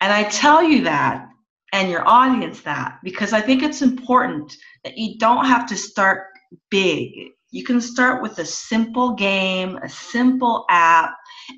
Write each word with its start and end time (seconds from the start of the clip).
And 0.00 0.12
I 0.12 0.24
tell 0.24 0.62
you 0.62 0.84
that 0.84 1.28
and 1.72 1.90
your 1.90 2.06
audience 2.06 2.60
that 2.60 2.98
because 3.02 3.32
I 3.32 3.40
think 3.40 3.62
it's 3.64 3.82
important 3.82 4.56
that 4.84 4.96
you 4.96 5.18
don't 5.18 5.44
have 5.44 5.66
to 5.68 5.76
start 5.76 6.26
big. 6.70 7.10
You 7.50 7.64
can 7.64 7.80
start 7.80 8.22
with 8.22 8.38
a 8.38 8.44
simple 8.44 9.14
game, 9.14 9.76
a 9.78 9.88
simple 9.88 10.66
app, 10.70 11.14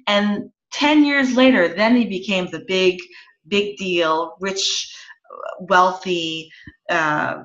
and 0.06 0.50
10 0.72 1.04
years 1.04 1.37
later, 1.37 1.68
then 1.68 1.96
he 1.96 2.06
became 2.06 2.46
the 2.46 2.64
big, 2.66 2.98
big 3.48 3.77
deal, 3.77 4.37
rich, 4.41 4.96
wealthy 5.59 6.50
uh, 6.88 7.43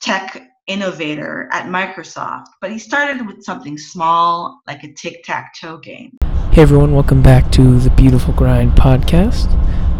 tech 0.00 0.42
innovator 0.66 1.48
at 1.52 1.66
Microsoft. 1.66 2.46
But 2.60 2.72
he 2.72 2.78
started 2.80 3.24
with 3.26 3.44
something 3.44 3.78
small, 3.78 4.60
like 4.66 4.82
a 4.82 4.92
tic 4.92 5.22
tac 5.22 5.54
toe 5.60 5.76
game. 5.78 6.16
Hey 6.50 6.62
everyone, 6.62 6.94
welcome 6.94 7.22
back 7.22 7.52
to 7.52 7.78
the 7.78 7.90
Beautiful 7.90 8.34
Grind 8.34 8.72
podcast. 8.72 9.52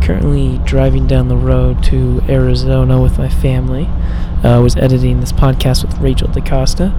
Currently 0.03 0.59
driving 0.65 1.07
down 1.07 1.29
the 1.29 1.37
road 1.37 1.83
to 1.85 2.21
Arizona 2.29 3.01
with 3.01 3.19
my 3.19 3.29
family. 3.29 3.87
I 4.43 4.55
uh, 4.55 4.63
was 4.63 4.77
editing 4.77 5.21
this 5.21 5.33
podcast 5.33 5.85
with 5.85 5.99
Rachel 5.99 6.29
DaCosta. 6.29 6.93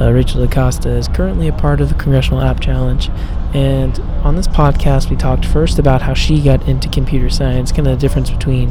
Uh, 0.00 0.12
Rachel 0.12 0.46
DaCosta 0.46 0.88
is 0.88 1.08
currently 1.08 1.48
a 1.48 1.52
part 1.52 1.80
of 1.80 1.88
the 1.88 1.94
Congressional 1.94 2.40
App 2.40 2.60
Challenge. 2.60 3.10
And 3.52 3.98
on 4.24 4.36
this 4.36 4.48
podcast, 4.48 5.10
we 5.10 5.16
talked 5.16 5.44
first 5.44 5.78
about 5.78 6.02
how 6.02 6.14
she 6.14 6.40
got 6.40 6.66
into 6.66 6.88
computer 6.88 7.28
science, 7.28 7.72
kind 7.72 7.86
of 7.86 7.98
the 7.98 8.00
difference 8.00 8.30
between 8.30 8.70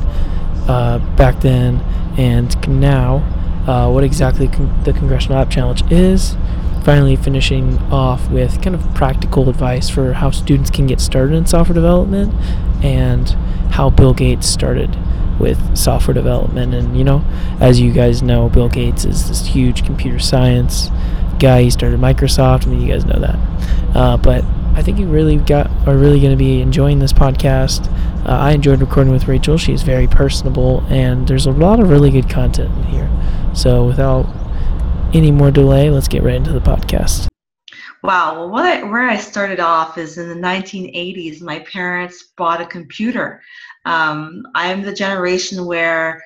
uh, 0.68 1.00
back 1.16 1.42
then 1.42 1.82
and 2.18 2.80
now, 2.80 3.18
uh, 3.68 3.90
what 3.92 4.04
exactly 4.04 4.48
con- 4.48 4.84
the 4.84 4.94
Congressional 4.94 5.38
App 5.38 5.50
Challenge 5.50 5.84
is, 5.92 6.36
finally 6.84 7.16
finishing 7.16 7.78
off 7.84 8.30
with 8.30 8.62
kind 8.62 8.76
of 8.76 8.94
practical 8.94 9.50
advice 9.50 9.90
for 9.90 10.14
how 10.14 10.32
students 10.32 10.70
can 10.70 10.86
get 10.86 11.00
started 11.00 11.36
in 11.36 11.46
software 11.46 11.74
development 11.74 12.34
and 12.84 13.30
how 13.72 13.90
Bill 13.90 14.14
Gates 14.14 14.48
started 14.48 14.96
with 15.40 15.78
software 15.78 16.14
development. 16.14 16.74
And, 16.74 16.98
you 16.98 17.04
know, 17.04 17.24
as 17.60 17.80
you 17.80 17.92
guys 17.92 18.22
know, 18.22 18.50
Bill 18.50 18.70
Gates 18.70 19.06
is 19.06 19.28
this 19.28 19.46
huge 19.48 19.86
computer 19.86 20.20
science 20.20 20.90
guy. 21.40 21.64
He 21.64 21.70
started 21.70 22.00
Microsoft. 22.00 22.68
I 22.68 22.70
mean, 22.70 22.82
you 22.82 22.92
guys 22.92 23.06
know 23.06 23.20
that. 23.20 23.96
Uh, 23.96 24.18
but 24.18 24.44
I 24.76 24.82
think 24.82 25.00
you 25.00 25.06
really 25.06 25.38
got 25.38 25.70
are 25.88 25.96
really 25.96 26.20
going 26.20 26.32
to 26.32 26.38
be 26.38 26.62
enjoying 26.62 27.00
this 27.00 27.14
podcast. 27.14 27.88
Uh, 28.26 28.32
I 28.32 28.52
enjoyed 28.52 28.82
recording 28.82 29.14
with 29.14 29.28
Rachel. 29.28 29.58
She's 29.58 29.84
very 29.84 30.08
personable, 30.08 30.84
and 30.90 31.28
there's 31.28 31.46
a 31.46 31.52
lot 31.52 31.80
of 31.80 31.90
really 31.90 32.10
good 32.10 32.30
content 32.30 32.76
in 32.78 32.84
here. 32.86 33.10
So, 33.54 33.86
without 33.86 34.26
any 35.14 35.32
more 35.32 35.52
delay, 35.52 35.90
let's 35.90 36.08
get 36.08 36.24
right 36.24 36.36
into 36.36 36.52
the 36.52 36.60
podcast. 36.60 37.28
Wow. 38.04 38.36
Well, 38.36 38.50
what 38.50 38.66
I, 38.66 38.84
where 38.84 39.08
I 39.08 39.16
started 39.16 39.60
off 39.60 39.98
is 39.98 40.18
in 40.18 40.28
the 40.28 40.36
1980s. 40.36 41.42
My 41.42 41.60
parents 41.60 42.34
bought 42.36 42.62
a 42.62 42.66
computer. 42.66 43.42
Um, 43.86 44.44
I'm 44.56 44.82
the 44.82 44.94
generation 44.94 45.66
where 45.66 46.22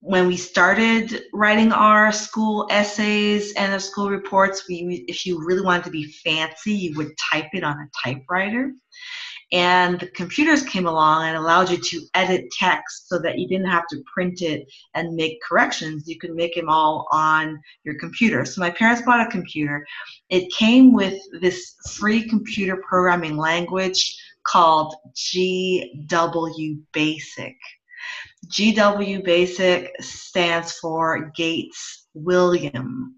when 0.00 0.26
we 0.26 0.36
started 0.36 1.22
writing 1.32 1.72
our 1.72 2.10
school 2.12 2.66
essays 2.70 3.52
and 3.54 3.72
the 3.72 3.80
school 3.80 4.10
reports, 4.10 4.64
we 4.68 5.04
if 5.08 5.26
you 5.26 5.44
really 5.44 5.62
wanted 5.62 5.84
to 5.84 5.90
be 5.90 6.04
fancy, 6.04 6.72
you 6.72 6.96
would 6.96 7.12
type 7.30 7.48
it 7.52 7.64
on 7.64 7.76
a 7.78 7.88
typewriter 8.04 8.72
and 9.52 10.00
the 10.00 10.08
computers 10.08 10.62
came 10.62 10.86
along 10.86 11.26
and 11.26 11.36
allowed 11.36 11.70
you 11.70 11.78
to 11.78 12.00
edit 12.14 12.50
text 12.52 13.08
so 13.08 13.18
that 13.20 13.38
you 13.38 13.48
didn't 13.48 13.70
have 13.70 13.86
to 13.88 14.02
print 14.12 14.42
it 14.42 14.66
and 14.94 15.14
make 15.14 15.40
corrections. 15.42 16.06
You 16.06 16.18
could 16.18 16.34
make 16.34 16.54
them 16.54 16.68
all 16.68 17.06
on 17.12 17.60
your 17.84 17.94
computer. 17.98 18.44
So 18.44 18.60
my 18.60 18.70
parents 18.70 19.02
bought 19.02 19.26
a 19.26 19.30
computer. 19.30 19.86
It 20.28 20.52
came 20.52 20.92
with 20.92 21.18
this 21.40 21.76
free 21.92 22.28
computer 22.28 22.76
programming 22.76 23.36
language 23.36 24.20
called 24.46 24.94
gw 25.14 26.80
basic. 26.92 27.56
Gw 28.46 29.24
basic 29.24 29.92
stands 30.00 30.72
for 30.72 31.32
gates 31.34 32.06
william 32.14 33.14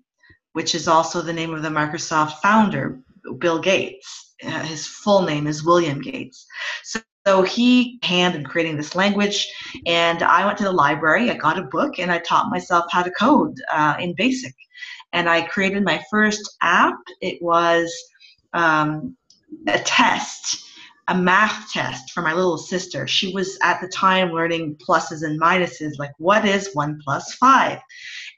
which 0.52 0.74
is 0.74 0.88
also 0.88 1.22
the 1.22 1.32
name 1.32 1.54
of 1.54 1.62
the 1.62 1.68
microsoft 1.68 2.32
founder 2.42 3.00
bill 3.38 3.60
gates 3.60 4.29
uh, 4.44 4.62
his 4.62 4.86
full 4.86 5.22
name 5.22 5.46
is 5.46 5.64
William 5.64 6.00
Gates. 6.00 6.46
So, 6.82 7.00
so 7.26 7.42
he 7.42 7.98
hand 8.02 8.34
in 8.34 8.44
creating 8.44 8.76
this 8.76 8.94
language, 8.94 9.46
and 9.86 10.22
I 10.22 10.46
went 10.46 10.58
to 10.58 10.64
the 10.64 10.72
library. 10.72 11.30
I 11.30 11.34
got 11.34 11.58
a 11.58 11.64
book, 11.64 11.98
and 11.98 12.10
I 12.10 12.18
taught 12.18 12.50
myself 12.50 12.86
how 12.90 13.02
to 13.02 13.10
code 13.10 13.58
uh, 13.72 13.96
in 14.00 14.14
BASIC. 14.14 14.54
And 15.12 15.28
I 15.28 15.42
created 15.42 15.84
my 15.84 16.02
first 16.10 16.56
app. 16.62 16.96
It 17.20 17.42
was 17.42 17.92
um, 18.54 19.16
a 19.66 19.78
test 19.80 20.64
a 21.10 21.14
math 21.14 21.72
test 21.72 22.12
for 22.12 22.22
my 22.22 22.32
little 22.32 22.56
sister. 22.56 23.04
She 23.04 23.34
was 23.34 23.58
at 23.62 23.80
the 23.80 23.88
time 23.88 24.30
learning 24.30 24.76
pluses 24.76 25.24
and 25.24 25.40
minuses, 25.40 25.98
like 25.98 26.12
what 26.18 26.44
is 26.44 26.70
one 26.72 27.00
plus 27.02 27.34
five? 27.34 27.80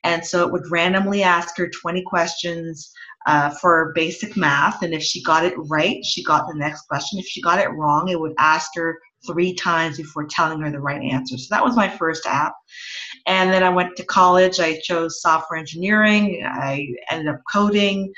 And 0.04 0.24
so 0.24 0.46
it 0.46 0.50
would 0.50 0.70
randomly 0.70 1.22
ask 1.22 1.56
her 1.58 1.68
20 1.68 2.02
questions 2.04 2.90
uh, 3.26 3.50
for 3.50 3.92
basic 3.94 4.36
math. 4.36 4.82
And 4.82 4.94
if 4.94 5.02
she 5.02 5.22
got 5.22 5.44
it 5.44 5.54
right, 5.56 6.04
she 6.04 6.22
got 6.24 6.46
the 6.48 6.54
next 6.54 6.82
question. 6.88 7.18
If 7.18 7.26
she 7.26 7.40
got 7.40 7.58
it 7.58 7.70
wrong, 7.70 8.08
it 8.08 8.20
would 8.20 8.34
ask 8.38 8.70
her 8.76 8.98
three 9.26 9.54
times 9.54 9.96
before 9.96 10.26
telling 10.26 10.60
her 10.60 10.70
the 10.70 10.80
right 10.80 11.02
answer. 11.02 11.38
So 11.38 11.54
that 11.54 11.64
was 11.64 11.76
my 11.76 11.88
first 11.88 12.26
app. 12.26 12.54
And 13.26 13.52
then 13.52 13.62
I 13.62 13.68
went 13.68 13.96
to 13.96 14.04
college. 14.04 14.58
I 14.58 14.80
chose 14.80 15.22
software 15.22 15.58
engineering. 15.58 16.44
I 16.44 16.88
ended 17.10 17.28
up 17.28 17.40
coding. 17.50 18.12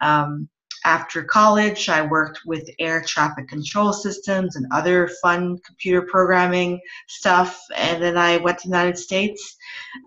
Um, 0.00 0.48
after 0.84 1.22
college, 1.22 1.88
I 1.90 2.06
worked 2.06 2.40
with 2.46 2.68
air 2.78 3.02
traffic 3.06 3.48
control 3.48 3.92
systems 3.92 4.56
and 4.56 4.66
other 4.72 5.10
fun 5.22 5.58
computer 5.58 6.02
programming 6.02 6.80
stuff. 7.06 7.62
And 7.76 8.02
then 8.02 8.16
I 8.16 8.38
went 8.38 8.58
to 8.58 8.68
the 8.68 8.74
United 8.74 8.98
States 8.98 9.56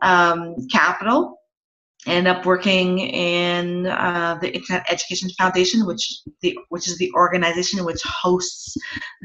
um, 0.01 0.55
Capitol 0.71 1.39
ended 2.05 2.27
up 2.27 2.45
working 2.45 2.99
in 2.99 3.87
uh, 3.87 4.37
the 4.41 4.53
Internet 4.53 4.85
Education 4.89 5.29
Foundation, 5.37 5.85
which 5.85 6.21
the 6.41 6.57
which 6.69 6.87
is 6.87 6.97
the 6.97 7.11
organization 7.13 7.85
which 7.85 8.01
hosts 8.03 8.75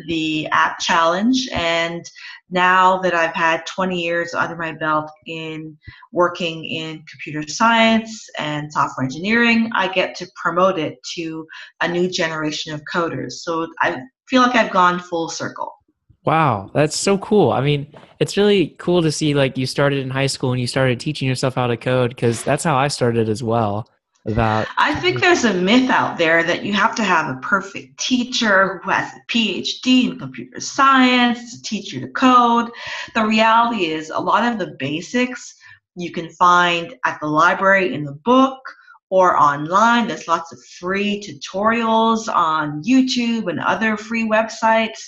the 0.06 0.46
App 0.48 0.78
Challenge. 0.78 1.48
And 1.52 2.04
now 2.50 2.98
that 2.98 3.14
I've 3.14 3.34
had 3.34 3.66
20 3.66 4.00
years 4.00 4.34
under 4.34 4.56
my 4.56 4.72
belt 4.72 5.10
in 5.26 5.76
working 6.12 6.64
in 6.64 7.04
computer 7.10 7.46
science 7.48 8.26
and 8.38 8.72
software 8.72 9.04
engineering, 9.04 9.70
I 9.74 9.88
get 9.88 10.14
to 10.16 10.26
promote 10.36 10.78
it 10.78 10.98
to 11.14 11.46
a 11.80 11.88
new 11.88 12.08
generation 12.08 12.72
of 12.72 12.82
coders. 12.92 13.32
So 13.32 13.66
I 13.80 14.02
feel 14.28 14.42
like 14.42 14.54
I've 14.54 14.72
gone 14.72 15.00
full 15.00 15.28
circle. 15.28 15.77
Wow, 16.24 16.70
that's 16.74 16.96
so 16.96 17.16
cool. 17.18 17.52
I 17.52 17.60
mean, 17.60 17.92
it's 18.18 18.36
really 18.36 18.76
cool 18.78 19.02
to 19.02 19.12
see 19.12 19.34
like 19.34 19.56
you 19.56 19.66
started 19.66 20.00
in 20.00 20.10
high 20.10 20.26
school 20.26 20.52
and 20.52 20.60
you 20.60 20.66
started 20.66 21.00
teaching 21.00 21.28
yourself 21.28 21.54
how 21.54 21.66
to 21.66 21.76
code 21.76 22.10
because 22.10 22.42
that's 22.42 22.64
how 22.64 22.76
I 22.76 22.88
started 22.88 23.28
as 23.28 23.42
well. 23.42 23.88
About 24.26 24.66
I 24.76 24.94
think 24.96 25.20
there's 25.20 25.44
a 25.44 25.54
myth 25.54 25.88
out 25.88 26.18
there 26.18 26.42
that 26.42 26.62
you 26.62 26.74
have 26.74 26.94
to 26.96 27.04
have 27.04 27.34
a 27.34 27.40
perfect 27.40 27.98
teacher 27.98 28.80
who 28.84 28.90
has 28.90 29.10
a 29.14 29.32
PhD 29.32 30.10
in 30.10 30.18
computer 30.18 30.60
science 30.60 31.56
to 31.56 31.62
teach 31.62 31.94
you 31.94 32.00
to 32.00 32.08
code. 32.08 32.70
The 33.14 33.24
reality 33.24 33.86
is 33.86 34.10
a 34.10 34.18
lot 34.18 34.44
of 34.44 34.58
the 34.58 34.76
basics 34.78 35.54
you 35.94 36.12
can 36.12 36.28
find 36.30 36.94
at 37.06 37.18
the 37.20 37.26
library 37.26 37.94
in 37.94 38.04
the 38.04 38.18
book 38.24 38.60
or 39.10 39.36
online. 39.36 40.06
There's 40.06 40.28
lots 40.28 40.52
of 40.52 40.62
free 40.78 41.22
tutorials 41.22 42.28
on 42.32 42.82
YouTube 42.82 43.48
and 43.48 43.60
other 43.60 43.96
free 43.96 44.28
websites. 44.28 44.98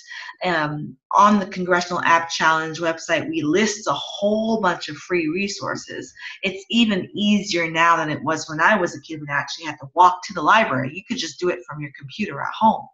Um, 0.43 0.97
on 1.15 1.39
the 1.39 1.45
Congressional 1.45 2.01
App 2.03 2.29
Challenge 2.29 2.79
website, 2.79 3.29
we 3.29 3.43
list 3.43 3.87
a 3.87 3.93
whole 3.93 4.59
bunch 4.59 4.89
of 4.89 4.97
free 4.97 5.27
resources. 5.27 6.11
It's 6.41 6.65
even 6.69 7.09
easier 7.15 7.69
now 7.69 7.95
than 7.97 8.09
it 8.09 8.23
was 8.23 8.49
when 8.49 8.59
I 8.59 8.75
was 8.75 8.95
a 8.95 9.01
kid 9.01 9.21
I 9.29 9.33
actually 9.33 9.65
had 9.65 9.77
to 9.81 9.89
walk 9.93 10.21
to 10.23 10.33
the 10.33 10.41
library. 10.41 10.91
You 10.93 11.03
could 11.07 11.17
just 11.17 11.39
do 11.39 11.49
it 11.49 11.59
from 11.67 11.81
your 11.81 11.91
computer 11.97 12.41
at 12.41 12.53
home. 12.57 12.87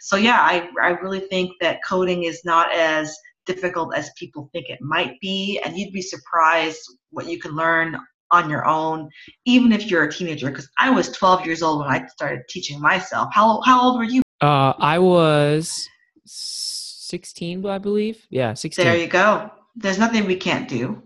So, 0.00 0.16
yeah, 0.16 0.38
I, 0.40 0.68
I 0.80 0.90
really 0.90 1.20
think 1.20 1.52
that 1.60 1.80
coding 1.84 2.24
is 2.24 2.44
not 2.44 2.72
as 2.72 3.16
difficult 3.46 3.96
as 3.96 4.10
people 4.16 4.48
think 4.52 4.68
it 4.68 4.80
might 4.80 5.18
be, 5.20 5.60
and 5.64 5.76
you'd 5.76 5.92
be 5.92 6.02
surprised 6.02 6.80
what 7.10 7.26
you 7.26 7.40
can 7.40 7.52
learn 7.56 7.98
on 8.32 8.50
your 8.50 8.66
own, 8.66 9.08
even 9.44 9.70
if 9.70 9.90
you're 9.90 10.04
a 10.04 10.12
teenager. 10.12 10.50
Because 10.50 10.68
I 10.78 10.90
was 10.90 11.10
12 11.10 11.46
years 11.46 11.62
old 11.62 11.80
when 11.80 11.88
I 11.88 12.06
started 12.06 12.42
teaching 12.48 12.80
myself. 12.80 13.28
How 13.32 13.60
how 13.60 13.82
old 13.82 13.98
were 13.98 14.04
you? 14.04 14.22
Uh, 14.40 14.72
I 14.78 14.98
was 14.98 15.88
16, 16.24 17.64
I 17.66 17.78
believe. 17.78 18.26
Yeah, 18.30 18.54
16. 18.54 18.84
There 18.84 18.96
you 18.96 19.06
go. 19.06 19.50
There's 19.76 19.98
nothing 19.98 20.26
we 20.26 20.36
can't 20.36 20.68
do 20.68 21.02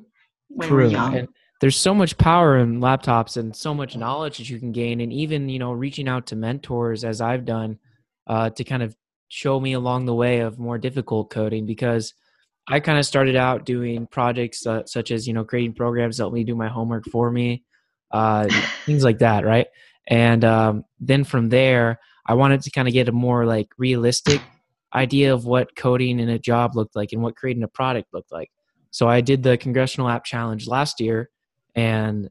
when 0.49 0.69
True. 0.69 0.84
we're 0.84 0.90
young. 0.90 1.14
And 1.17 1.28
there's 1.61 1.76
so 1.76 1.94
much 1.94 2.17
power 2.17 2.58
in 2.58 2.81
laptops 2.81 3.37
and 3.37 3.55
so 3.55 3.75
much 3.75 3.96
knowledge 3.96 4.38
that 4.38 4.49
you 4.49 4.58
can 4.58 4.73
gain, 4.73 5.00
and 5.00 5.12
even 5.12 5.49
you 5.49 5.58
know 5.58 5.73
reaching 5.73 6.08
out 6.08 6.26
to 6.28 6.37
mentors 6.37 7.05
as 7.05 7.20
I've 7.20 7.44
done 7.44 7.78
uh, 8.26 8.50
to 8.50 8.64
kind 8.64 8.82
of 8.82 8.96
show 9.28 9.58
me 9.58 9.73
along 9.73 10.06
the 10.06 10.14
way 10.14 10.40
of 10.40 10.58
more 10.58 10.78
difficult 10.78 11.31
coding 11.31 11.67
because 11.67 12.14
I 12.69 12.81
kind 12.81 12.99
of 12.99 13.07
started 13.07 13.37
out 13.37 13.65
doing 13.65 14.07
projects 14.07 14.67
uh, 14.67 14.85
such 14.87 15.11
as 15.11 15.27
you 15.27 15.33
know 15.33 15.45
creating 15.45 15.75
programs 15.75 16.17
that 16.17 16.25
help 16.25 16.35
me 16.35 16.45
do 16.45 16.57
my 16.57 16.69
homework 16.69 17.05
for 17.07 17.31
me, 17.31 17.65
uh, 18.11 18.49
things 18.87 19.05
like 19.05 19.19
that, 19.19 19.45
right? 19.45 19.67
And 20.09 20.45
um, 20.45 20.85
then 21.01 21.25
from 21.25 21.49
there, 21.49 21.99
I 22.27 22.35
wanted 22.35 22.63
to 22.63 22.71
kind 22.71 22.89
of 22.89 22.95
get 22.95 23.09
a 23.09 23.13
more 23.13 23.47
like 23.47 23.69
realistic 23.79 24.41
idea 24.95 25.33
of 25.35 25.45
what 25.45 25.77
coding 25.77 26.21
in 26.21 26.29
a 26.29 26.39
job 26.39 26.77
looked 26.77 26.97
like 26.97 27.13
and 27.13 27.23
what 27.23 27.37
creating 27.37 27.63
a 27.63 27.69
product 27.69 28.09
looked 28.13 28.33
like. 28.33 28.51
So 28.91 29.09
I 29.09 29.21
did 29.21 29.43
the 29.43 29.59
Congressional 29.59 30.09
App 30.09 30.25
Challenge 30.25 30.67
last 30.67 31.01
year, 31.01 31.31
and 31.75 32.31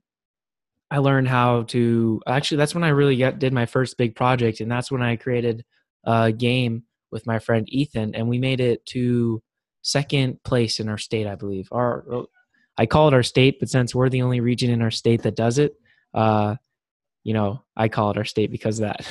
I 0.89 0.97
learned 0.97 1.27
how 1.27 1.63
to 1.63 2.21
actually. 2.27 2.57
That's 2.57 2.75
when 2.75 2.83
I 2.83 2.89
really 2.89 3.17
got, 3.17 3.39
did 3.39 3.53
my 3.53 3.65
first 3.65 3.97
big 3.97 4.15
project, 4.15 4.59
and 4.59 4.71
that's 4.71 4.91
when 4.91 5.01
I 5.01 5.15
created 5.15 5.63
a 6.03 6.31
game 6.31 6.83
with 7.11 7.25
my 7.27 7.39
friend 7.39 7.65
Ethan, 7.69 8.15
and 8.15 8.27
we 8.27 8.39
made 8.39 8.59
it 8.59 8.85
to 8.87 9.41
second 9.85 10.41
place 10.43 10.79
in 10.79 10.89
our 10.89 10.97
state, 10.97 11.27
I 11.27 11.35
believe. 11.35 11.69
Our 11.71 12.25
I 12.77 12.87
call 12.87 13.07
it 13.07 13.13
our 13.13 13.23
state, 13.23 13.59
but 13.59 13.69
since 13.69 13.93
we're 13.93 14.09
the 14.09 14.23
only 14.23 14.41
region 14.41 14.71
in 14.71 14.81
our 14.81 14.91
state 14.91 15.21
that 15.23 15.35
does 15.35 15.59
it, 15.59 15.75
uh, 16.13 16.55
you 17.23 17.33
know, 17.33 17.63
I 17.77 17.87
call 17.87 18.11
it 18.11 18.17
our 18.17 18.25
state 18.25 18.51
because 18.51 18.79
of 18.79 18.87
that. 18.87 19.07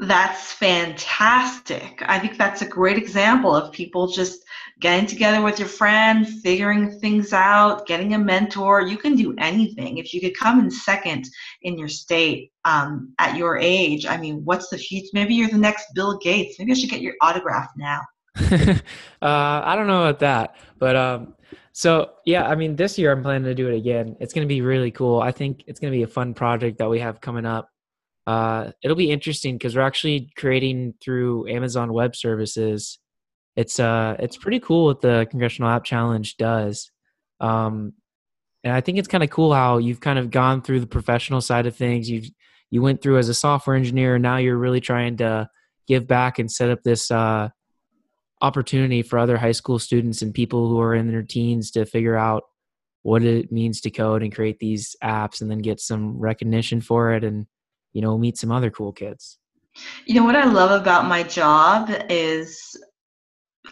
That's 0.00 0.52
fantastic. 0.52 2.02
I 2.04 2.18
think 2.18 2.36
that's 2.36 2.60
a 2.60 2.66
great 2.66 2.98
example 2.98 3.54
of 3.54 3.72
people 3.72 4.08
just 4.08 4.42
getting 4.80 5.06
together 5.06 5.40
with 5.42 5.60
your 5.60 5.68
friend, 5.68 6.26
figuring 6.26 6.98
things 6.98 7.32
out, 7.32 7.86
getting 7.86 8.14
a 8.14 8.18
mentor. 8.18 8.80
You 8.80 8.96
can 8.96 9.14
do 9.14 9.32
anything. 9.38 9.98
If 9.98 10.12
you 10.12 10.20
could 10.20 10.36
come 10.36 10.58
in 10.58 10.72
second 10.72 11.28
in 11.62 11.78
your 11.78 11.88
state 11.88 12.50
um, 12.64 13.14
at 13.20 13.36
your 13.36 13.58
age, 13.58 14.04
I 14.06 14.16
mean, 14.16 14.44
what's 14.44 14.70
the 14.70 14.78
future? 14.78 15.06
Maybe 15.12 15.34
you're 15.36 15.50
the 15.50 15.56
next 15.56 15.86
Bill 15.94 16.18
Gates. 16.18 16.58
Maybe 16.58 16.72
I 16.72 16.74
should 16.74 16.90
get 16.90 17.00
your 17.00 17.14
autograph 17.22 17.68
now. 17.76 18.00
uh, 18.40 18.76
I 19.20 19.74
don't 19.76 19.86
know 19.86 20.04
about 20.04 20.20
that, 20.20 20.56
but 20.78 20.96
um, 20.96 21.34
so 21.72 22.12
yeah, 22.24 22.48
I 22.48 22.54
mean, 22.54 22.76
this 22.76 22.98
year 22.98 23.12
I'm 23.12 23.22
planning 23.22 23.44
to 23.44 23.54
do 23.54 23.68
it 23.68 23.76
again. 23.76 24.16
It's 24.20 24.32
going 24.32 24.46
to 24.46 24.52
be 24.52 24.60
really 24.60 24.90
cool. 24.90 25.20
I 25.20 25.32
think 25.32 25.64
it's 25.66 25.80
going 25.80 25.92
to 25.92 25.96
be 25.96 26.02
a 26.02 26.08
fun 26.08 26.34
project 26.34 26.78
that 26.78 26.88
we 26.88 27.00
have 27.00 27.20
coming 27.20 27.46
up 27.46 27.68
uh, 28.26 28.70
it'll 28.82 28.96
be 28.96 29.10
interesting 29.10 29.56
because 29.56 29.74
we're 29.74 29.82
actually 29.82 30.30
creating 30.36 30.94
through 31.00 31.48
Amazon 31.48 31.92
Web 31.92 32.14
Services. 32.14 32.98
It's 33.56 33.80
uh, 33.80 34.16
it's 34.18 34.36
pretty 34.36 34.60
cool 34.60 34.86
what 34.86 35.00
the 35.00 35.26
Congressional 35.30 35.70
App 35.70 35.84
Challenge 35.84 36.36
does, 36.36 36.90
um, 37.40 37.94
and 38.64 38.72
I 38.72 38.80
think 38.80 38.98
it's 38.98 39.08
kind 39.08 39.24
of 39.24 39.30
cool 39.30 39.52
how 39.52 39.78
you've 39.78 40.00
kind 40.00 40.18
of 40.18 40.30
gone 40.30 40.62
through 40.62 40.80
the 40.80 40.86
professional 40.86 41.40
side 41.40 41.66
of 41.66 41.76
things. 41.76 42.08
You 42.08 42.22
you 42.70 42.80
went 42.80 43.02
through 43.02 43.18
as 43.18 43.28
a 43.28 43.34
software 43.34 43.76
engineer, 43.76 44.14
and 44.14 44.22
now 44.22 44.36
you're 44.36 44.56
really 44.56 44.80
trying 44.80 45.16
to 45.18 45.48
give 45.88 46.06
back 46.06 46.38
and 46.38 46.50
set 46.50 46.70
up 46.70 46.82
this 46.84 47.10
uh, 47.10 47.48
opportunity 48.42 49.00
for 49.00 49.18
other 49.18 49.38
high 49.38 49.52
school 49.52 49.78
students 49.78 50.20
and 50.20 50.34
people 50.34 50.68
who 50.68 50.80
are 50.80 50.94
in 50.94 51.08
their 51.08 51.22
teens 51.22 51.70
to 51.70 51.86
figure 51.86 52.16
out 52.16 52.42
what 53.02 53.22
it 53.22 53.50
means 53.50 53.80
to 53.80 53.90
code 53.90 54.22
and 54.22 54.34
create 54.34 54.58
these 54.58 54.94
apps, 55.02 55.40
and 55.40 55.50
then 55.50 55.58
get 55.58 55.80
some 55.80 56.18
recognition 56.18 56.80
for 56.80 57.12
it 57.14 57.24
and 57.24 57.46
you 57.92 58.00
know, 58.00 58.18
meet 58.18 58.38
some 58.38 58.50
other 58.50 58.70
cool 58.70 58.92
kids. 58.92 59.38
You 60.06 60.14
know 60.14 60.24
what 60.24 60.36
I 60.36 60.44
love 60.44 60.78
about 60.80 61.06
my 61.06 61.22
job 61.22 61.90
is 62.08 62.76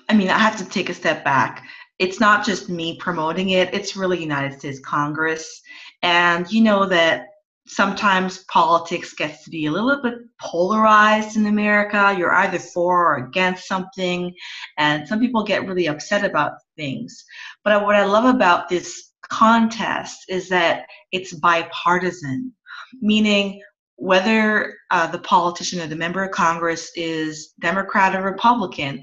I 0.08 0.14
mean, 0.14 0.28
I 0.28 0.38
have 0.38 0.56
to 0.58 0.64
take 0.68 0.88
a 0.88 0.94
step 0.94 1.24
back. 1.24 1.66
It's 1.98 2.20
not 2.20 2.44
just 2.46 2.68
me 2.68 2.96
promoting 2.98 3.50
it, 3.50 3.74
it's 3.74 3.96
really 3.96 4.20
United 4.20 4.58
States 4.58 4.80
Congress. 4.80 5.60
And 6.02 6.50
you 6.50 6.62
know 6.62 6.86
that 6.86 7.26
sometimes 7.66 8.44
politics 8.44 9.14
gets 9.14 9.44
to 9.44 9.50
be 9.50 9.66
a 9.66 9.70
little 9.70 10.02
bit 10.02 10.14
polarized 10.40 11.36
in 11.36 11.46
America. 11.46 12.14
You're 12.16 12.34
either 12.34 12.58
for 12.58 13.14
or 13.14 13.26
against 13.26 13.68
something, 13.68 14.34
and 14.78 15.06
some 15.06 15.20
people 15.20 15.44
get 15.44 15.66
really 15.66 15.86
upset 15.86 16.24
about 16.24 16.52
things. 16.76 17.24
But 17.64 17.84
what 17.84 17.96
I 17.96 18.04
love 18.04 18.34
about 18.34 18.68
this 18.68 19.12
contest 19.28 20.24
is 20.28 20.48
that 20.48 20.86
it's 21.12 21.34
bipartisan, 21.34 22.52
meaning 23.00 23.62
whether 23.96 24.74
uh, 24.90 25.06
the 25.06 25.18
politician 25.18 25.80
or 25.80 25.86
the 25.86 25.94
member 25.94 26.24
of 26.24 26.30
Congress 26.30 26.90
is 26.96 27.52
Democrat 27.60 28.16
or 28.16 28.22
Republican, 28.22 29.02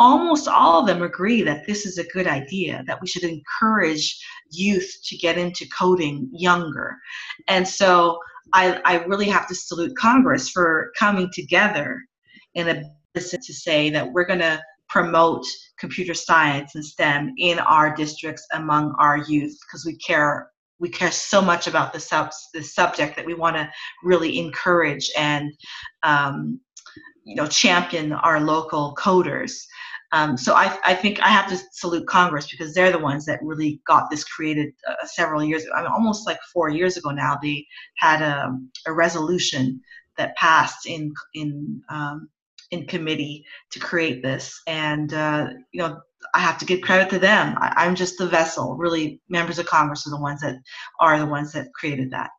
almost 0.00 0.48
all 0.48 0.80
of 0.80 0.86
them 0.86 1.02
agree 1.02 1.42
that 1.42 1.66
this 1.66 1.84
is 1.84 1.98
a 1.98 2.08
good 2.08 2.26
idea, 2.26 2.82
that 2.86 3.00
we 3.00 3.06
should 3.06 3.22
encourage 3.22 4.18
youth 4.50 4.90
to 5.04 5.16
get 5.18 5.38
into 5.38 5.68
coding 5.68 6.28
younger. 6.32 6.96
And 7.46 7.68
so 7.68 8.18
I, 8.54 8.80
I 8.84 9.04
really 9.04 9.28
have 9.28 9.46
to 9.48 9.54
salute 9.54 9.96
Congress 9.96 10.48
for 10.48 10.90
coming 10.98 11.30
together 11.32 12.02
in 12.54 12.68
a 12.68 12.82
business 13.12 13.46
to 13.46 13.52
say 13.52 13.90
that 13.90 14.10
we're 14.10 14.26
going 14.26 14.40
to 14.40 14.60
promote 14.88 15.44
computer 15.78 16.14
science 16.14 16.74
and 16.74 16.84
STEM 16.84 17.34
in 17.38 17.58
our 17.60 17.94
districts 17.94 18.44
among 18.54 18.94
our 18.98 19.18
youth 19.18 19.56
because 19.66 19.84
we 19.86 19.96
care 19.98 20.50
we 20.80 20.88
care 20.88 21.12
so 21.12 21.42
much 21.42 21.66
about 21.66 21.92
the, 21.92 22.00
sub, 22.00 22.30
the 22.54 22.62
subject 22.62 23.14
that 23.14 23.26
we 23.26 23.34
want 23.34 23.54
to 23.54 23.70
really 24.02 24.38
encourage 24.38 25.10
and 25.14 25.52
um, 26.02 26.58
you 27.24 27.34
know 27.34 27.46
champion 27.46 28.12
our 28.12 28.40
local 28.40 28.94
coders. 28.96 29.52
Um, 30.12 30.36
so 30.36 30.54
I, 30.54 30.76
I, 30.84 30.94
think 30.94 31.20
I 31.20 31.28
have 31.28 31.48
to 31.50 31.56
salute 31.72 32.06
Congress 32.08 32.50
because 32.50 32.74
they're 32.74 32.90
the 32.90 32.98
ones 32.98 33.24
that 33.26 33.38
really 33.42 33.80
got 33.86 34.10
this 34.10 34.24
created 34.24 34.72
uh, 34.88 35.06
several 35.06 35.44
years 35.44 35.64
ago. 35.64 35.72
I 35.74 35.82
mean, 35.82 35.92
almost 35.92 36.26
like 36.26 36.40
four 36.52 36.68
years 36.68 36.96
ago 36.96 37.10
now. 37.10 37.38
They 37.40 37.64
had 37.96 38.20
a, 38.20 38.58
a 38.86 38.92
resolution 38.92 39.80
that 40.16 40.36
passed 40.36 40.86
in 40.86 41.14
in 41.34 41.80
um, 41.88 42.28
in 42.72 42.86
committee 42.86 43.44
to 43.70 43.78
create 43.78 44.22
this, 44.22 44.60
and 44.66 45.14
uh, 45.14 45.50
you 45.72 45.80
know 45.80 46.00
I 46.34 46.40
have 46.40 46.58
to 46.58 46.64
give 46.64 46.80
credit 46.80 47.08
to 47.10 47.18
them. 47.18 47.56
I, 47.58 47.86
am 47.86 47.94
just 47.94 48.18
the 48.18 48.26
vessel. 48.26 48.76
Really, 48.76 49.20
members 49.28 49.58
of 49.58 49.66
Congress 49.66 50.06
are 50.06 50.10
the 50.10 50.20
ones 50.20 50.40
that 50.40 50.56
are 50.98 51.18
the 51.18 51.26
ones 51.26 51.52
that 51.52 51.72
created 51.74 52.10
that. 52.10 52.30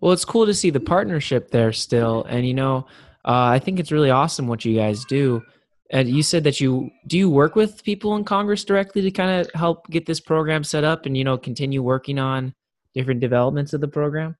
Well, 0.00 0.12
it's 0.12 0.24
cool 0.24 0.46
to 0.46 0.54
see 0.54 0.70
the 0.70 0.80
partnership 0.80 1.50
there 1.50 1.72
still, 1.72 2.24
and 2.24 2.46
you 2.46 2.54
know, 2.54 2.86
uh, 3.24 3.52
I 3.52 3.58
think 3.58 3.78
it's 3.78 3.92
really 3.92 4.10
awesome 4.10 4.46
what 4.46 4.64
you 4.64 4.74
guys 4.74 5.04
do. 5.04 5.42
And 5.90 6.08
you 6.08 6.22
said 6.22 6.44
that 6.44 6.60
you 6.60 6.90
do 7.06 7.18
you 7.18 7.30
work 7.30 7.56
with 7.56 7.84
people 7.84 8.16
in 8.16 8.24
Congress 8.24 8.64
directly 8.64 9.02
to 9.02 9.10
kind 9.10 9.40
of 9.40 9.50
help 9.54 9.86
get 9.90 10.06
this 10.06 10.20
program 10.20 10.64
set 10.64 10.84
up, 10.84 11.06
and 11.06 11.16
you 11.16 11.24
know, 11.24 11.36
continue 11.36 11.82
working 11.82 12.18
on 12.18 12.54
different 12.94 13.20
developments 13.20 13.72
of 13.72 13.80
the 13.80 13.88
program. 13.88 14.36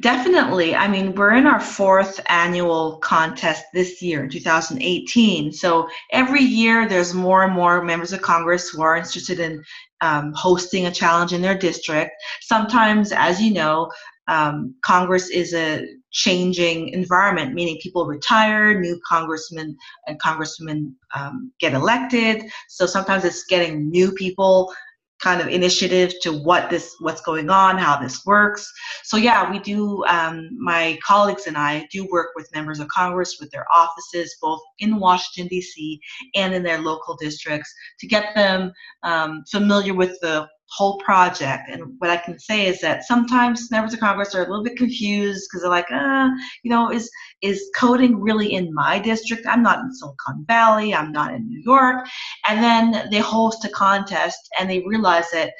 Definitely. 0.00 0.74
I 0.74 0.88
mean, 0.88 1.14
we're 1.14 1.34
in 1.34 1.46
our 1.46 1.60
fourth 1.60 2.20
annual 2.26 2.96
contest 2.98 3.64
this 3.74 4.00
year, 4.00 4.26
2018. 4.26 5.52
So 5.52 5.88
every 6.12 6.42
year 6.42 6.88
there's 6.88 7.14
more 7.14 7.44
and 7.44 7.52
more 7.52 7.82
members 7.82 8.12
of 8.12 8.22
Congress 8.22 8.68
who 8.68 8.82
are 8.82 8.96
interested 8.96 9.38
in 9.38 9.62
um, 10.00 10.32
hosting 10.34 10.86
a 10.86 10.90
challenge 10.90 11.32
in 11.32 11.42
their 11.42 11.56
district. 11.58 12.12
Sometimes, 12.40 13.12
as 13.12 13.40
you 13.40 13.52
know, 13.52 13.90
um, 14.30 14.76
Congress 14.82 15.28
is 15.28 15.52
a 15.54 15.86
changing 16.12 16.88
environment, 16.90 17.52
meaning 17.52 17.78
people 17.82 18.06
retire, 18.06 18.80
new 18.80 18.98
congressmen 19.06 19.76
and 20.06 20.20
congresswomen 20.20 20.92
um, 21.14 21.52
get 21.60 21.74
elected. 21.74 22.44
So 22.68 22.86
sometimes 22.86 23.24
it's 23.24 23.44
getting 23.44 23.90
new 23.90 24.12
people 24.12 24.72
kind 25.20 25.40
of 25.40 25.48
initiative 25.48 26.14
to 26.22 26.32
what 26.32 26.70
this 26.70 26.96
what's 27.00 27.20
going 27.20 27.50
on 27.50 27.76
how 27.76 27.94
this 27.94 28.24
works 28.24 28.72
so 29.04 29.18
yeah 29.18 29.50
we 29.50 29.58
do 29.58 30.02
um, 30.06 30.48
my 30.58 30.98
colleagues 31.04 31.46
and 31.46 31.58
i 31.58 31.86
do 31.92 32.08
work 32.10 32.28
with 32.34 32.48
members 32.54 32.80
of 32.80 32.88
congress 32.88 33.36
with 33.38 33.50
their 33.50 33.66
offices 33.70 34.34
both 34.40 34.60
in 34.78 34.98
washington 34.98 35.46
d.c 35.48 36.00
and 36.36 36.54
in 36.54 36.62
their 36.62 36.80
local 36.80 37.16
districts 37.16 37.70
to 37.98 38.06
get 38.06 38.34
them 38.34 38.72
um, 39.02 39.44
familiar 39.50 39.92
with 39.92 40.18
the 40.22 40.48
whole 40.70 40.98
project. 40.98 41.68
And 41.68 41.94
what 41.98 42.10
I 42.10 42.16
can 42.16 42.38
say 42.38 42.66
is 42.66 42.80
that 42.80 43.04
sometimes 43.04 43.70
members 43.70 43.92
of 43.92 44.00
Congress 44.00 44.34
are 44.34 44.44
a 44.44 44.48
little 44.48 44.64
bit 44.64 44.76
confused 44.76 45.48
because 45.48 45.62
they're 45.62 45.70
like, 45.70 45.90
uh, 45.90 46.28
you 46.62 46.70
know, 46.70 46.90
is 46.90 47.10
is 47.42 47.70
coding 47.76 48.20
really 48.20 48.54
in 48.54 48.72
my 48.72 48.98
district? 48.98 49.46
I'm 49.46 49.62
not 49.62 49.80
in 49.80 49.92
Silicon 49.92 50.44
Valley. 50.46 50.94
I'm 50.94 51.12
not 51.12 51.34
in 51.34 51.48
New 51.48 51.60
York. 51.64 52.06
And 52.48 52.62
then 52.62 53.08
they 53.10 53.18
host 53.18 53.64
a 53.64 53.68
contest 53.68 54.38
and 54.58 54.70
they 54.70 54.84
realize 54.86 55.30
that 55.32 55.52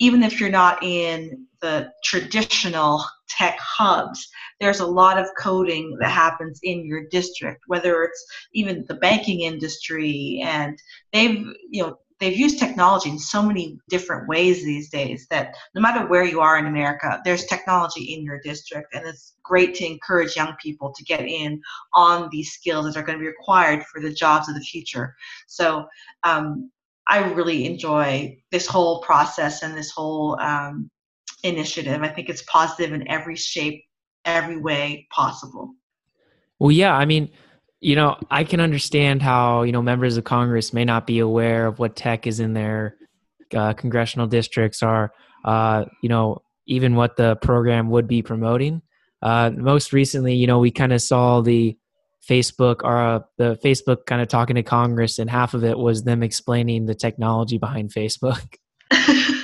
even 0.00 0.22
if 0.22 0.40
you're 0.40 0.50
not 0.50 0.82
in 0.82 1.46
the 1.60 1.92
traditional 2.02 3.04
tech 3.28 3.58
hubs, 3.58 4.28
there's 4.60 4.80
a 4.80 4.86
lot 4.86 5.18
of 5.18 5.26
coding 5.38 5.96
that 6.00 6.10
happens 6.10 6.58
in 6.62 6.86
your 6.86 7.06
district, 7.10 7.62
whether 7.66 8.02
it's 8.02 8.26
even 8.54 8.84
the 8.88 8.94
banking 8.94 9.42
industry, 9.42 10.42
and 10.44 10.78
they've, 11.12 11.44
you 11.70 11.82
know, 11.82 11.98
they've 12.20 12.36
used 12.36 12.58
technology 12.58 13.08
in 13.08 13.18
so 13.18 13.42
many 13.42 13.78
different 13.88 14.28
ways 14.28 14.62
these 14.62 14.90
days 14.90 15.26
that 15.30 15.54
no 15.74 15.80
matter 15.80 16.06
where 16.06 16.24
you 16.24 16.40
are 16.40 16.58
in 16.58 16.66
America, 16.66 17.20
there's 17.24 17.46
technology 17.46 18.14
in 18.14 18.22
your 18.22 18.38
district, 18.40 18.94
and 18.94 19.06
it's 19.06 19.34
great 19.42 19.74
to 19.74 19.86
encourage 19.86 20.36
young 20.36 20.54
people 20.62 20.92
to 20.92 21.02
get 21.04 21.22
in 21.22 21.60
on 21.94 22.28
these 22.30 22.52
skills 22.52 22.84
that 22.84 22.96
are 22.96 23.02
going 23.02 23.18
to 23.18 23.22
be 23.22 23.26
required 23.26 23.82
for 23.84 24.00
the 24.00 24.12
jobs 24.12 24.48
of 24.48 24.54
the 24.54 24.60
future. 24.60 25.16
So 25.46 25.86
um, 26.22 26.70
I 27.08 27.24
really 27.32 27.66
enjoy 27.66 28.38
this 28.52 28.66
whole 28.66 29.00
process 29.00 29.62
and 29.62 29.76
this 29.76 29.90
whole 29.90 30.38
um, 30.40 30.90
initiative. 31.42 32.02
I 32.02 32.08
think 32.08 32.28
it's 32.28 32.42
positive 32.42 32.92
in 32.92 33.08
every 33.08 33.36
shape, 33.36 33.82
every 34.26 34.58
way 34.58 35.08
possible. 35.10 35.74
Well, 36.58 36.70
yeah, 36.70 36.94
I 36.94 37.06
mean 37.06 37.30
you 37.80 37.96
know, 37.96 38.16
I 38.30 38.44
can 38.44 38.60
understand 38.60 39.22
how, 39.22 39.62
you 39.62 39.72
know, 39.72 39.82
members 39.82 40.16
of 40.16 40.24
Congress 40.24 40.72
may 40.72 40.84
not 40.84 41.06
be 41.06 41.18
aware 41.18 41.66
of 41.66 41.78
what 41.78 41.96
tech 41.96 42.26
is 42.26 42.38
in 42.38 42.52
their 42.52 42.96
uh, 43.54 43.72
congressional 43.72 44.26
districts 44.26 44.82
or, 44.82 45.12
uh, 45.44 45.86
you 46.02 46.08
know, 46.08 46.42
even 46.66 46.94
what 46.94 47.16
the 47.16 47.36
program 47.36 47.90
would 47.90 48.06
be 48.06 48.22
promoting. 48.22 48.82
Uh, 49.22 49.50
most 49.56 49.92
recently, 49.92 50.34
you 50.34 50.46
know, 50.46 50.58
we 50.58 50.70
kind 50.70 50.92
of 50.92 51.00
saw 51.00 51.40
the 51.40 51.76
Facebook 52.28 52.82
or 52.84 52.98
uh, 52.98 53.20
the 53.38 53.58
Facebook 53.64 54.06
kind 54.06 54.20
of 54.20 54.28
talking 54.28 54.56
to 54.56 54.62
Congress, 54.62 55.18
and 55.18 55.30
half 55.30 55.54
of 55.54 55.64
it 55.64 55.78
was 55.78 56.04
them 56.04 56.22
explaining 56.22 56.86
the 56.86 56.94
technology 56.94 57.58
behind 57.58 57.92
Facebook. 57.92 58.56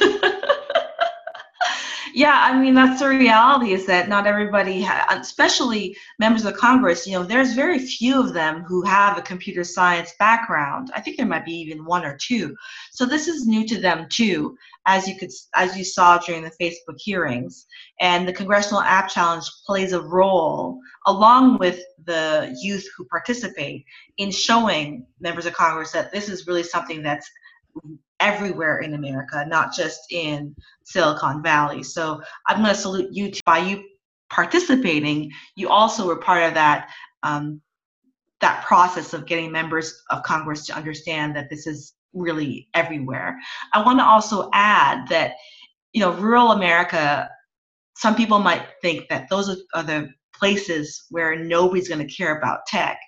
yeah, 2.17 2.49
I 2.51 2.59
mean 2.59 2.73
that's 2.73 3.01
the 3.01 3.11
reality 3.11 3.75
is 3.75 3.85
that 3.85 4.09
not 4.09 4.27
everybody, 4.27 4.83
ha- 4.83 5.07
especially 5.21 5.95
members 6.19 6.47
of 6.47 6.57
Congress, 6.57 7.07
you 7.07 7.13
know, 7.13 7.23
there's 7.23 7.53
very 7.53 7.79
few 7.79 8.19
of 8.19 8.33
them 8.33 8.63
who 8.63 8.81
have 8.87 9.19
a 9.19 9.23
computer 9.23 9.63
science 9.65 10.15
background. 10.19 10.91
I 10.97 11.03
think 11.03 11.19
there 11.19 11.27
might 11.27 11.45
be 11.45 11.53
even 11.53 11.85
one 11.85 12.07
or 12.07 12.17
two. 12.17 12.57
So 12.91 13.05
this 13.05 13.29
is 13.29 13.47
new 13.47 13.67
to 13.67 13.79
them 13.79 14.07
too, 14.09 14.57
as 14.87 15.07
you 15.07 15.19
could 15.19 15.31
as 15.57 15.77
you 15.77 15.85
saw 15.85 16.17
during 16.17 16.43
the 16.43 16.53
Facebook 16.59 16.99
hearings. 16.99 17.67
And 18.01 18.27
the 18.27 18.33
Congressional 18.33 18.81
App 18.81 19.11
Challenge 19.11 19.45
plays 19.67 19.93
a 19.93 20.01
role 20.01 20.81
along 21.07 21.59
with 21.59 21.85
the 22.07 22.57
youth 22.63 22.89
who 22.97 23.05
participate 23.05 23.85
in 24.17 24.31
showing 24.31 25.05
members 25.21 25.45
of 25.45 25.53
Congress 25.53 25.93
that 25.93 26.13
this 26.13 26.31
is 26.31 26.47
really 26.47 26.63
something 26.63 27.03
that's 27.03 27.31
everywhere 28.21 28.79
in 28.79 28.95
America, 28.95 29.45
not 29.47 29.75
just 29.75 30.01
in 30.11 30.55
Silicon 30.85 31.43
Valley. 31.43 31.83
So 31.83 32.23
I'm 32.47 32.63
going 32.63 32.75
to 32.75 32.81
salute 32.81 33.09
you 33.13 33.33
by 33.45 33.59
you 33.59 33.85
participating. 34.31 35.31
You 35.57 35.69
also 35.69 36.07
were 36.07 36.17
part 36.17 36.43
of 36.45 36.55
that 36.55 36.91
um, 37.23 37.61
that 38.41 38.65
process 38.65 39.15
of 39.15 39.27
getting 39.27 39.51
members 39.51 40.03
of 40.11 40.23
Congress 40.23 40.67
to 40.67 40.75
understand 40.75 41.35
that 41.35 41.49
this 41.49 41.67
is 41.67 41.95
really 42.13 42.69
everywhere. 42.75 43.39
I 43.73 43.83
want 43.83 43.99
to 43.99 44.05
also 44.05 44.51
add 44.53 45.09
that 45.09 45.35
you 45.93 46.01
know 46.01 46.13
rural 46.13 46.53
America. 46.53 47.29
Some 47.97 48.15
people 48.15 48.39
might 48.39 48.67
think 48.83 49.09
that 49.09 49.29
those 49.31 49.49
are 49.75 49.83
the 49.83 50.11
places 50.35 51.07
where 51.11 51.35
nobody's 51.37 51.89
going 51.89 52.07
to 52.07 52.15
care 52.15 52.37
about 52.37 52.67
tech. 52.67 52.99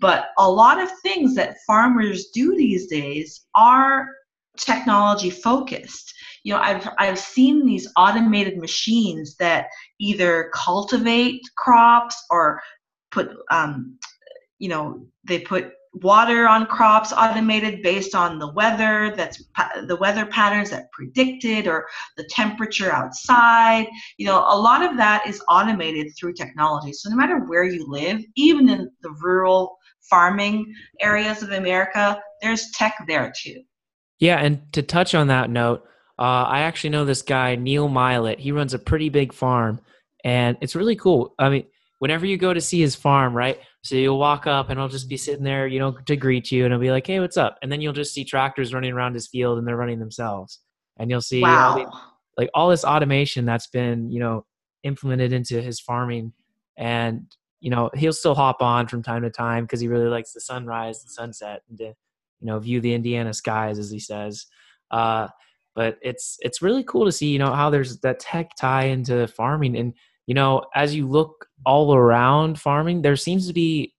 But 0.00 0.28
a 0.38 0.48
lot 0.48 0.80
of 0.80 0.88
things 1.02 1.34
that 1.34 1.56
farmers 1.66 2.28
do 2.32 2.56
these 2.56 2.86
days 2.86 3.46
are 3.56 4.06
technology 4.58 5.30
focused. 5.30 6.14
You 6.44 6.54
know, 6.54 6.60
I've 6.60 6.88
I've 6.98 7.18
seen 7.18 7.66
these 7.66 7.90
automated 7.96 8.58
machines 8.58 9.36
that 9.36 9.66
either 9.98 10.50
cultivate 10.54 11.42
crops 11.56 12.16
or 12.30 12.60
put 13.10 13.30
um, 13.50 13.98
you 14.58 14.68
know 14.68 15.06
they 15.24 15.40
put 15.40 15.72
water 15.92 16.46
on 16.46 16.66
crops 16.66 17.12
automated 17.12 17.82
based 17.82 18.14
on 18.14 18.38
the 18.38 18.52
weather 18.52 19.12
that's 19.16 19.42
the 19.88 19.96
weather 19.96 20.24
patterns 20.24 20.70
that 20.70 20.90
predicted 20.92 21.66
or 21.66 21.86
the 22.16 22.24
temperature 22.30 22.92
outside. 22.92 23.86
You 24.16 24.26
know 24.26 24.38
a 24.38 24.58
lot 24.58 24.82
of 24.82 24.96
that 24.96 25.26
is 25.26 25.42
automated 25.48 26.12
through 26.16 26.34
technology. 26.34 26.92
So 26.92 27.10
no 27.10 27.16
matter 27.16 27.40
where 27.40 27.64
you 27.64 27.86
live 27.86 28.22
even 28.36 28.68
in 28.68 28.90
the 29.02 29.10
rural 29.20 29.76
farming 30.08 30.74
areas 31.00 31.42
of 31.42 31.50
america 31.50 32.20
there's 32.40 32.70
tech 32.72 32.96
there 33.06 33.32
too 33.36 33.62
yeah 34.20 34.36
and 34.36 34.72
to 34.72 34.82
touch 34.82 35.14
on 35.14 35.26
that 35.26 35.50
note 35.50 35.82
uh, 36.18 36.44
i 36.48 36.60
actually 36.60 36.90
know 36.90 37.04
this 37.04 37.22
guy 37.22 37.56
neil 37.56 37.88
milet 37.88 38.38
he 38.38 38.52
runs 38.52 38.72
a 38.72 38.78
pretty 38.78 39.08
big 39.08 39.32
farm 39.32 39.80
and 40.24 40.56
it's 40.60 40.76
really 40.76 40.94
cool 40.94 41.34
i 41.38 41.48
mean 41.48 41.66
whenever 41.98 42.24
you 42.24 42.36
go 42.36 42.54
to 42.54 42.60
see 42.60 42.80
his 42.80 42.94
farm 42.94 43.36
right 43.36 43.58
so 43.82 43.94
you'll 43.94 44.18
walk 44.18 44.46
up 44.46 44.68
and 44.68 44.78
he'll 44.78 44.88
just 44.88 45.08
be 45.08 45.16
sitting 45.16 45.44
there, 45.44 45.66
you 45.66 45.78
know, 45.78 45.92
to 45.92 46.16
greet 46.16 46.52
you 46.52 46.64
and 46.64 46.72
he'll 46.72 46.80
be 46.80 46.90
like, 46.90 47.06
Hey, 47.06 47.20
what's 47.20 47.36
up? 47.36 47.58
And 47.62 47.72
then 47.72 47.80
you'll 47.80 47.94
just 47.94 48.12
see 48.12 48.24
tractors 48.24 48.74
running 48.74 48.92
around 48.92 49.14
his 49.14 49.26
field 49.26 49.58
and 49.58 49.66
they're 49.66 49.76
running 49.76 50.00
themselves. 50.00 50.60
And 50.98 51.10
you'll 51.10 51.22
see 51.22 51.40
wow. 51.40 51.70
all 51.70 51.78
the, 51.78 51.90
like 52.36 52.50
all 52.52 52.68
this 52.68 52.84
automation 52.84 53.46
that's 53.46 53.68
been, 53.68 54.10
you 54.10 54.20
know, 54.20 54.44
implemented 54.82 55.32
into 55.32 55.62
his 55.62 55.80
farming. 55.80 56.34
And, 56.76 57.24
you 57.60 57.70
know, 57.70 57.90
he'll 57.94 58.12
still 58.12 58.34
hop 58.34 58.60
on 58.60 58.86
from 58.86 59.02
time 59.02 59.22
to 59.22 59.30
time 59.30 59.64
because 59.64 59.80
he 59.80 59.88
really 59.88 60.08
likes 60.08 60.32
the 60.32 60.40
sunrise 60.40 61.02
and 61.02 61.10
sunset 61.10 61.62
and 61.68 61.78
to, 61.78 61.94
you 62.40 62.46
know, 62.46 62.58
view 62.58 62.80
the 62.80 62.94
Indiana 62.94 63.32
skies, 63.32 63.78
as 63.78 63.90
he 63.90 63.98
says. 63.98 64.46
Uh, 64.90 65.28
but 65.74 65.98
it's 66.02 66.36
it's 66.40 66.62
really 66.62 66.84
cool 66.84 67.04
to 67.04 67.12
see, 67.12 67.28
you 67.28 67.38
know, 67.38 67.52
how 67.52 67.70
there's 67.70 67.98
that 68.00 68.20
tech 68.20 68.50
tie 68.56 68.84
into 68.84 69.26
farming 69.28 69.76
and 69.76 69.94
you 70.26 70.34
know, 70.34 70.62
as 70.76 70.94
you 70.94 71.08
look 71.08 71.46
all 71.66 71.92
around 71.92 72.60
farming, 72.60 73.02
there 73.02 73.16
seems 73.16 73.48
to 73.48 73.52
be, 73.52 73.94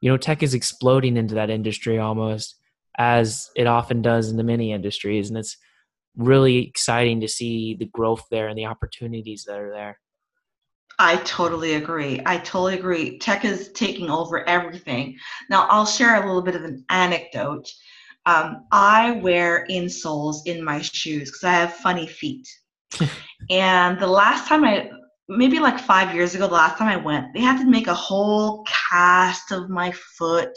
you 0.00 0.08
know, 0.08 0.16
tech 0.16 0.40
is 0.42 0.54
exploding 0.54 1.16
into 1.16 1.34
that 1.34 1.50
industry 1.50 1.98
almost 1.98 2.56
as 2.96 3.50
it 3.56 3.66
often 3.66 4.00
does 4.00 4.30
in 4.30 4.36
the 4.36 4.44
many 4.44 4.70
industries. 4.70 5.28
And 5.28 5.36
it's 5.36 5.56
really 6.16 6.58
exciting 6.58 7.20
to 7.22 7.28
see 7.28 7.74
the 7.74 7.86
growth 7.86 8.24
there 8.30 8.46
and 8.46 8.56
the 8.56 8.66
opportunities 8.66 9.46
that 9.48 9.58
are 9.58 9.72
there. 9.72 9.98
I 10.98 11.16
totally 11.18 11.74
agree. 11.74 12.20
I 12.24 12.38
totally 12.38 12.78
agree. 12.78 13.18
Tech 13.18 13.44
is 13.44 13.72
taking 13.72 14.10
over 14.10 14.48
everything. 14.48 15.16
Now, 15.50 15.66
I'll 15.68 15.86
share 15.86 16.22
a 16.22 16.26
little 16.26 16.42
bit 16.42 16.54
of 16.54 16.64
an 16.64 16.84
anecdote. 16.88 17.68
Um, 18.26 18.66
I 18.72 19.12
wear 19.22 19.66
insoles 19.70 20.46
in 20.46 20.64
my 20.64 20.80
shoes 20.80 21.30
because 21.30 21.44
I 21.44 21.52
have 21.52 21.74
funny 21.74 22.06
feet. 22.06 22.48
and 23.50 23.98
the 23.98 24.06
last 24.06 24.48
time 24.48 24.64
I 24.64 24.90
maybe 25.28 25.58
like 25.58 25.78
five 25.78 26.14
years 26.14 26.34
ago, 26.34 26.46
the 26.46 26.54
last 26.54 26.78
time 26.78 26.88
I 26.88 27.02
went, 27.02 27.34
they 27.34 27.40
had 27.40 27.58
to 27.58 27.68
make 27.68 27.86
a 27.86 27.94
whole 27.94 28.64
cast 28.90 29.52
of 29.52 29.68
my 29.68 29.92
foot. 29.92 30.52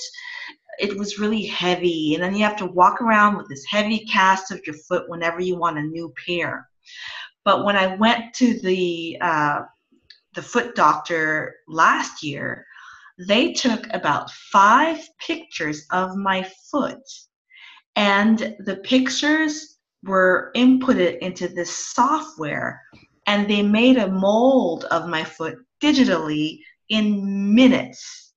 It 0.79 0.97
was 0.97 1.19
really 1.19 1.45
heavy, 1.45 2.13
and 2.13 2.23
then 2.23 2.35
you 2.35 2.43
have 2.43 2.57
to 2.57 2.65
walk 2.65 3.01
around 3.01 3.37
with 3.37 3.49
this 3.49 3.65
heavy 3.65 4.05
cast 4.05 4.51
of 4.51 4.61
your 4.65 4.75
foot 4.87 5.09
whenever 5.09 5.39
you 5.39 5.57
want 5.57 5.79
a 5.79 5.81
new 5.81 6.13
pair. 6.25 6.67
But 7.43 7.65
when 7.65 7.75
I 7.75 7.95
went 7.95 8.33
to 8.35 8.59
the 8.59 9.17
uh, 9.21 9.61
the 10.37 10.43
foot 10.43 10.75
doctor 10.75 11.55
last 11.67 12.21
year, 12.21 12.63
they 13.27 13.53
took 13.53 13.87
about 13.91 14.29
five 14.51 14.99
pictures 15.19 15.87
of 15.91 16.15
my 16.15 16.47
foot, 16.71 17.01
and 17.95 18.55
the 18.59 18.75
pictures 18.83 19.79
were 20.03 20.51
inputted 20.55 21.17
into 21.19 21.47
this 21.47 21.75
software 21.75 22.79
and 23.25 23.49
they 23.49 23.63
made 23.63 23.97
a 23.97 24.11
mold 24.11 24.85
of 24.85 25.09
my 25.09 25.23
foot 25.23 25.57
digitally 25.81 26.59
in 26.89 27.53
minutes. 27.55 28.33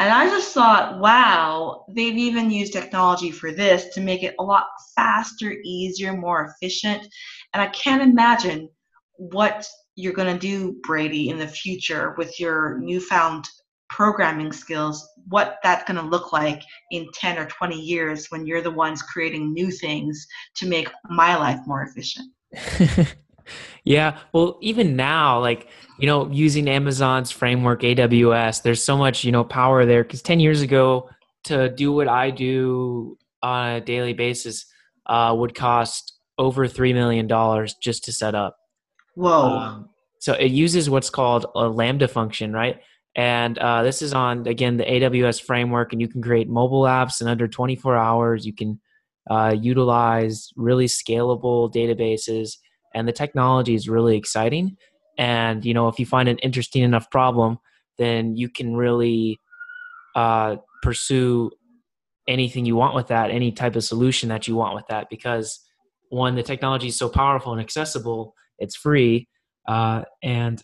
And 0.00 0.10
I 0.10 0.26
just 0.30 0.54
thought, 0.54 0.98
wow, 0.98 1.84
they've 1.90 2.16
even 2.16 2.50
used 2.50 2.72
technology 2.72 3.30
for 3.30 3.52
this 3.52 3.94
to 3.94 4.00
make 4.00 4.22
it 4.22 4.34
a 4.38 4.42
lot 4.42 4.66
faster, 4.94 5.52
easier, 5.62 6.14
more 6.14 6.50
efficient. 6.50 7.06
And 7.52 7.62
I 7.62 7.66
can't 7.68 8.02
imagine 8.02 8.70
what 9.18 9.66
you're 9.96 10.12
going 10.12 10.32
to 10.32 10.38
do, 10.38 10.76
Brady, 10.82 11.30
in 11.30 11.38
the 11.38 11.48
future 11.48 12.14
with 12.16 12.38
your 12.38 12.78
newfound 12.78 13.46
programming 13.88 14.52
skills, 14.52 15.08
what 15.28 15.58
that's 15.62 15.84
going 15.90 16.02
to 16.02 16.08
look 16.08 16.32
like 16.32 16.62
in 16.90 17.08
10 17.14 17.38
or 17.38 17.46
20 17.46 17.80
years 17.80 18.26
when 18.30 18.46
you're 18.46 18.60
the 18.60 18.70
ones 18.70 19.02
creating 19.02 19.52
new 19.52 19.70
things 19.70 20.26
to 20.56 20.66
make 20.66 20.90
my 21.04 21.36
life 21.36 21.60
more 21.66 21.82
efficient. 21.82 22.30
yeah. 23.84 24.18
Well, 24.32 24.58
even 24.60 24.96
now, 24.96 25.40
like, 25.40 25.68
you 25.98 26.06
know, 26.06 26.30
using 26.30 26.68
Amazon's 26.68 27.30
framework, 27.30 27.82
AWS, 27.82 28.62
there's 28.62 28.82
so 28.82 28.96
much, 28.96 29.24
you 29.24 29.32
know, 29.32 29.44
power 29.44 29.86
there. 29.86 30.02
Because 30.02 30.22
10 30.22 30.40
years 30.40 30.60
ago, 30.60 31.08
to 31.44 31.68
do 31.68 31.92
what 31.92 32.08
I 32.08 32.30
do 32.30 33.16
on 33.42 33.76
a 33.76 33.80
daily 33.80 34.12
basis 34.12 34.66
uh, 35.06 35.34
would 35.36 35.54
cost 35.54 36.14
over 36.38 36.66
$3 36.66 36.92
million 36.92 37.28
just 37.80 38.04
to 38.04 38.12
set 38.12 38.34
up. 38.34 38.56
Whoa. 39.16 39.58
Um, 39.58 39.88
so 40.20 40.34
it 40.34 40.52
uses 40.52 40.88
what's 40.88 41.10
called 41.10 41.46
a 41.54 41.68
Lambda 41.68 42.06
function, 42.06 42.52
right? 42.52 42.80
And 43.16 43.58
uh, 43.58 43.82
this 43.82 44.02
is 44.02 44.12
on, 44.12 44.46
again, 44.46 44.76
the 44.76 44.84
AWS 44.84 45.42
framework, 45.42 45.92
and 45.92 46.00
you 46.00 46.08
can 46.08 46.22
create 46.22 46.48
mobile 46.48 46.82
apps 46.82 47.20
in 47.20 47.26
under 47.26 47.48
24 47.48 47.96
hours. 47.96 48.46
You 48.46 48.54
can 48.54 48.78
uh, 49.30 49.54
utilize 49.58 50.50
really 50.56 50.86
scalable 50.86 51.72
databases 51.72 52.58
and 52.94 53.06
the 53.06 53.12
technology 53.12 53.74
is 53.74 53.88
really 53.88 54.16
exciting 54.16 54.76
and 55.18 55.64
you 55.64 55.74
know 55.74 55.88
if 55.88 55.98
you 55.98 56.06
find 56.06 56.28
an 56.28 56.38
interesting 56.38 56.82
enough 56.82 57.10
problem 57.10 57.58
then 57.98 58.36
you 58.36 58.48
can 58.48 58.76
really 58.76 59.40
uh, 60.14 60.56
pursue 60.82 61.50
anything 62.28 62.64
you 62.64 62.76
want 62.76 62.94
with 62.94 63.08
that 63.08 63.30
any 63.30 63.50
type 63.52 63.76
of 63.76 63.84
solution 63.84 64.28
that 64.28 64.46
you 64.46 64.54
want 64.54 64.74
with 64.74 64.86
that 64.88 65.08
because 65.10 65.60
one 66.10 66.34
the 66.34 66.42
technology 66.42 66.88
is 66.88 66.96
so 66.96 67.08
powerful 67.08 67.52
and 67.52 67.60
accessible 67.60 68.34
it's 68.58 68.76
free 68.76 69.28
uh, 69.68 70.02
and 70.22 70.62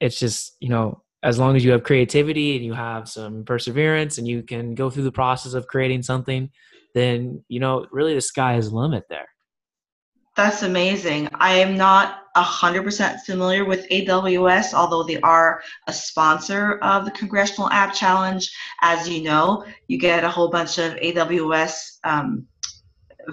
it's 0.00 0.18
just 0.18 0.56
you 0.60 0.68
know 0.68 1.02
as 1.22 1.38
long 1.38 1.56
as 1.56 1.64
you 1.64 1.72
have 1.72 1.82
creativity 1.82 2.56
and 2.56 2.64
you 2.64 2.74
have 2.74 3.08
some 3.08 3.44
perseverance 3.44 4.18
and 4.18 4.28
you 4.28 4.42
can 4.42 4.74
go 4.74 4.90
through 4.90 5.04
the 5.04 5.12
process 5.12 5.54
of 5.54 5.66
creating 5.66 6.02
something 6.02 6.50
then 6.94 7.42
you 7.48 7.60
know 7.60 7.86
really 7.90 8.14
the 8.14 8.20
sky 8.20 8.56
is 8.56 8.70
the 8.70 8.76
limit 8.76 9.04
there 9.08 9.28
that's 10.36 10.62
amazing. 10.62 11.28
I 11.34 11.54
am 11.54 11.76
not 11.76 12.32
100% 12.36 13.20
familiar 13.20 13.64
with 13.64 13.88
AWS, 13.88 14.74
although 14.74 15.04
they 15.04 15.20
are 15.20 15.62
a 15.86 15.92
sponsor 15.92 16.78
of 16.78 17.04
the 17.04 17.12
Congressional 17.12 17.70
App 17.70 17.94
Challenge. 17.94 18.50
As 18.82 19.08
you 19.08 19.22
know, 19.22 19.64
you 19.86 19.96
get 19.96 20.24
a 20.24 20.28
whole 20.28 20.48
bunch 20.50 20.78
of 20.78 20.94
AWS 20.94 21.98
um, 22.02 22.48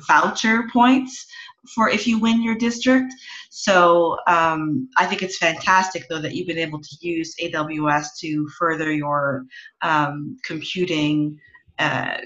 voucher 0.07 0.69
points 0.71 1.25
for 1.75 1.89
if 1.89 2.07
you 2.07 2.17
win 2.19 2.41
your 2.41 2.55
district. 2.55 3.13
So 3.49 4.17
um, 4.27 4.89
I 4.97 5.05
think 5.05 5.21
it's 5.21 5.37
fantastic, 5.37 6.07
though, 6.09 6.21
that 6.21 6.33
you've 6.35 6.47
been 6.47 6.57
able 6.57 6.79
to 6.81 6.97
use 7.01 7.35
AWS 7.41 8.17
to 8.19 8.47
further 8.57 8.91
your 8.91 9.45
um, 9.81 10.37
computing 10.43 11.39
uh, 11.79 12.17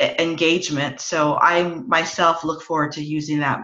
engagement. 0.00 1.00
So 1.00 1.38
I 1.40 1.62
myself 1.86 2.44
look 2.44 2.62
forward 2.62 2.92
to 2.92 3.04
using 3.04 3.38
that 3.40 3.60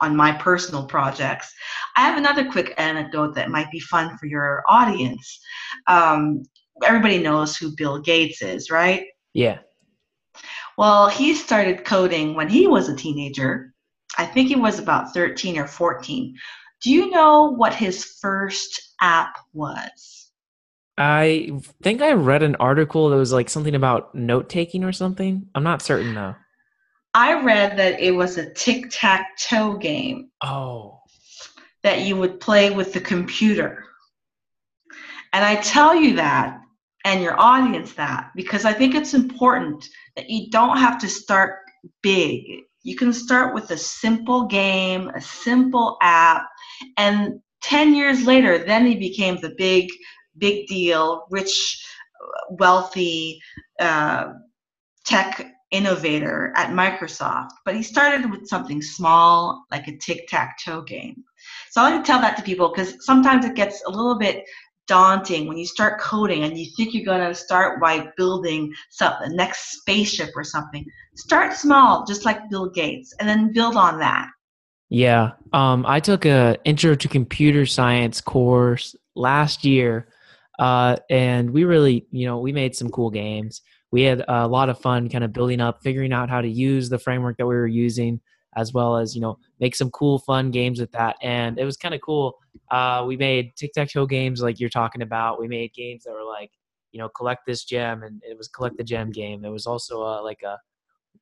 on 0.00 0.16
my 0.16 0.32
personal 0.32 0.86
projects. 0.86 1.52
I 1.96 2.02
have 2.02 2.18
another 2.18 2.44
quick 2.50 2.74
anecdote 2.78 3.34
that 3.34 3.50
might 3.50 3.70
be 3.70 3.80
fun 3.80 4.16
for 4.18 4.26
your 4.26 4.62
audience. 4.68 5.40
Um, 5.86 6.42
everybody 6.84 7.18
knows 7.18 7.56
who 7.56 7.74
Bill 7.76 8.00
Gates 8.00 8.42
is, 8.42 8.70
right? 8.70 9.06
Yeah. 9.32 9.58
Well, 10.76 11.08
he 11.08 11.34
started 11.34 11.84
coding 11.84 12.34
when 12.34 12.48
he 12.48 12.66
was 12.66 12.88
a 12.88 12.96
teenager. 12.96 13.73
I 14.16 14.26
think 14.26 14.48
he 14.48 14.56
was 14.56 14.78
about 14.78 15.12
13 15.12 15.58
or 15.58 15.66
14. 15.66 16.36
Do 16.82 16.90
you 16.90 17.10
know 17.10 17.50
what 17.50 17.74
his 17.74 18.04
first 18.04 18.94
app 19.00 19.36
was? 19.52 20.30
I 20.96 21.52
think 21.82 22.02
I 22.02 22.12
read 22.12 22.42
an 22.42 22.56
article 22.56 23.08
that 23.08 23.16
was 23.16 23.32
like 23.32 23.50
something 23.50 23.74
about 23.74 24.14
note 24.14 24.48
taking 24.48 24.84
or 24.84 24.92
something. 24.92 25.48
I'm 25.54 25.64
not 25.64 25.82
certain 25.82 26.14
though. 26.14 26.34
I 27.14 27.42
read 27.42 27.78
that 27.78 28.00
it 28.00 28.12
was 28.12 28.38
a 28.38 28.52
tic 28.52 28.86
tac 28.90 29.38
toe 29.38 29.76
game. 29.76 30.30
Oh. 30.40 31.00
That 31.82 32.02
you 32.02 32.16
would 32.16 32.40
play 32.40 32.70
with 32.70 32.92
the 32.92 33.00
computer. 33.00 33.84
And 35.32 35.44
I 35.44 35.56
tell 35.56 35.94
you 35.94 36.16
that 36.16 36.60
and 37.04 37.22
your 37.22 37.38
audience 37.38 37.92
that 37.94 38.30
because 38.34 38.64
I 38.64 38.72
think 38.72 38.94
it's 38.94 39.14
important 39.14 39.88
that 40.16 40.30
you 40.30 40.50
don't 40.50 40.78
have 40.78 40.98
to 41.00 41.08
start 41.08 41.58
big. 42.02 42.62
You 42.84 42.96
can 42.96 43.12
start 43.12 43.54
with 43.54 43.70
a 43.70 43.76
simple 43.78 44.46
game, 44.46 45.08
a 45.08 45.20
simple 45.20 45.96
app, 46.02 46.46
and 46.96 47.40
10 47.62 47.94
years 47.94 48.26
later, 48.26 48.58
then 48.58 48.84
he 48.84 48.94
became 48.94 49.36
the 49.40 49.54
big, 49.56 49.88
big 50.36 50.66
deal, 50.66 51.26
rich, 51.30 51.82
wealthy 52.50 53.40
uh, 53.80 54.34
tech 55.06 55.50
innovator 55.70 56.52
at 56.56 56.70
Microsoft. 56.70 57.50
But 57.64 57.74
he 57.74 57.82
started 57.82 58.30
with 58.30 58.46
something 58.46 58.82
small, 58.82 59.64
like 59.70 59.88
a 59.88 59.96
tic 59.96 60.28
tac 60.28 60.58
toe 60.62 60.82
game. 60.82 61.24
So 61.70 61.80
I 61.80 61.90
like 61.90 62.04
to 62.04 62.06
tell 62.06 62.20
that 62.20 62.36
to 62.36 62.42
people 62.42 62.68
because 62.68 63.04
sometimes 63.04 63.44
it 63.44 63.54
gets 63.54 63.82
a 63.86 63.90
little 63.90 64.16
bit 64.16 64.44
daunting 64.86 65.46
when 65.46 65.56
you 65.56 65.66
start 65.66 66.00
coding 66.00 66.44
and 66.44 66.58
you 66.58 66.66
think 66.76 66.94
you're 66.94 67.04
going 67.04 67.26
to 67.26 67.34
start 67.34 67.80
by 67.80 68.08
building 68.16 68.72
some, 68.90 69.14
the 69.22 69.34
next 69.34 69.78
spaceship 69.78 70.30
or 70.34 70.44
something. 70.44 70.84
Start 71.16 71.54
small, 71.54 72.04
just 72.06 72.24
like 72.24 72.50
Bill 72.50 72.68
Gates, 72.68 73.14
and 73.18 73.28
then 73.28 73.52
build 73.52 73.76
on 73.76 73.98
that. 74.00 74.28
Yeah, 74.90 75.32
um, 75.52 75.84
I 75.86 76.00
took 76.00 76.24
a 76.24 76.56
intro 76.64 76.94
to 76.94 77.08
computer 77.08 77.66
science 77.66 78.20
course 78.20 78.94
last 79.14 79.64
year, 79.64 80.08
uh, 80.58 80.96
and 81.08 81.50
we 81.50 81.64
really, 81.64 82.06
you 82.10 82.26
know, 82.26 82.38
we 82.38 82.52
made 82.52 82.76
some 82.76 82.90
cool 82.90 83.10
games. 83.10 83.62
We 83.90 84.02
had 84.02 84.24
a 84.28 84.46
lot 84.46 84.68
of 84.68 84.78
fun, 84.78 85.08
kind 85.08 85.24
of 85.24 85.32
building 85.32 85.60
up, 85.60 85.82
figuring 85.82 86.12
out 86.12 86.28
how 86.28 86.40
to 86.40 86.48
use 86.48 86.88
the 86.88 86.98
framework 86.98 87.38
that 87.38 87.46
we 87.46 87.54
were 87.54 87.66
using, 87.66 88.20
as 88.56 88.72
well 88.72 88.96
as 88.96 89.14
you 89.14 89.20
know, 89.20 89.38
make 89.60 89.74
some 89.74 89.90
cool, 89.90 90.18
fun 90.18 90.50
games 90.50 90.80
with 90.80 90.92
that. 90.92 91.16
And 91.22 91.58
it 91.58 91.64
was 91.64 91.76
kind 91.76 91.94
of 91.94 92.00
cool 92.00 92.38
uh, 92.70 93.04
we 93.06 93.16
made 93.16 93.54
tic 93.56 93.72
tac 93.72 93.90
toe 93.90 94.06
games 94.06 94.42
like 94.42 94.60
you're 94.60 94.70
talking 94.70 95.02
about. 95.02 95.40
We 95.40 95.48
made 95.48 95.72
games 95.74 96.04
that 96.04 96.12
were 96.12 96.24
like, 96.24 96.50
you 96.92 96.98
know, 96.98 97.08
collect 97.08 97.42
this 97.46 97.64
gem, 97.64 98.02
and 98.02 98.22
it 98.24 98.36
was 98.36 98.48
collect 98.48 98.76
the 98.76 98.84
gem 98.84 99.10
game. 99.10 99.42
There 99.42 99.50
was 99.50 99.66
also 99.66 100.02
a, 100.02 100.22
like 100.22 100.42
a 100.42 100.58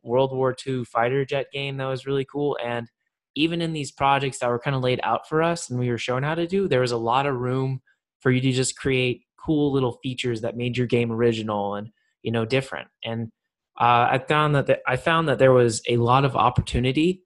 World 0.03 0.35
War 0.35 0.55
II 0.67 0.85
fighter 0.85 1.25
jet 1.25 1.47
game 1.53 1.77
that 1.77 1.87
was 1.87 2.07
really 2.07 2.25
cool. 2.25 2.59
And 2.65 2.89
even 3.35 3.63
in 3.63 3.73
these 3.73 3.91
projects 3.91 4.39
that 4.39 4.49
were 4.49 4.59
kind 4.59 4.77
of 4.77 4.83
laid 4.83 5.01
out 5.03 5.29
for 5.29 5.43
us 5.43 5.71
and 5.71 5.79
we 5.79 5.91
were 5.91 5.99
shown 5.99 6.23
how 6.23 6.35
to 6.35 6.47
do, 6.47 6.69
there 6.69 6.81
was 6.81 6.93
a 6.93 6.97
lot 6.97 7.27
of 7.27 7.37
room 7.37 7.81
for 8.21 8.31
you 8.31 8.41
to 8.41 8.53
just 8.53 8.77
create 8.77 9.23
cool 9.45 9.73
little 9.73 9.99
features 10.03 10.43
that 10.43 10.57
made 10.57 10.77
your 10.77 10.87
game 10.87 11.11
original 11.11 11.75
and 11.75 11.89
you 12.23 12.31
know 12.31 12.45
different. 12.45 12.89
And 13.05 13.31
uh, 13.81 14.07
I 14.11 14.19
found 14.19 14.55
that 14.55 14.67
the, 14.67 14.79
I 14.87 14.97
found 14.97 15.29
that 15.29 15.39
there 15.39 15.53
was 15.53 15.83
a 15.89 15.97
lot 15.97 16.25
of 16.25 16.37
opportunity 16.37 17.23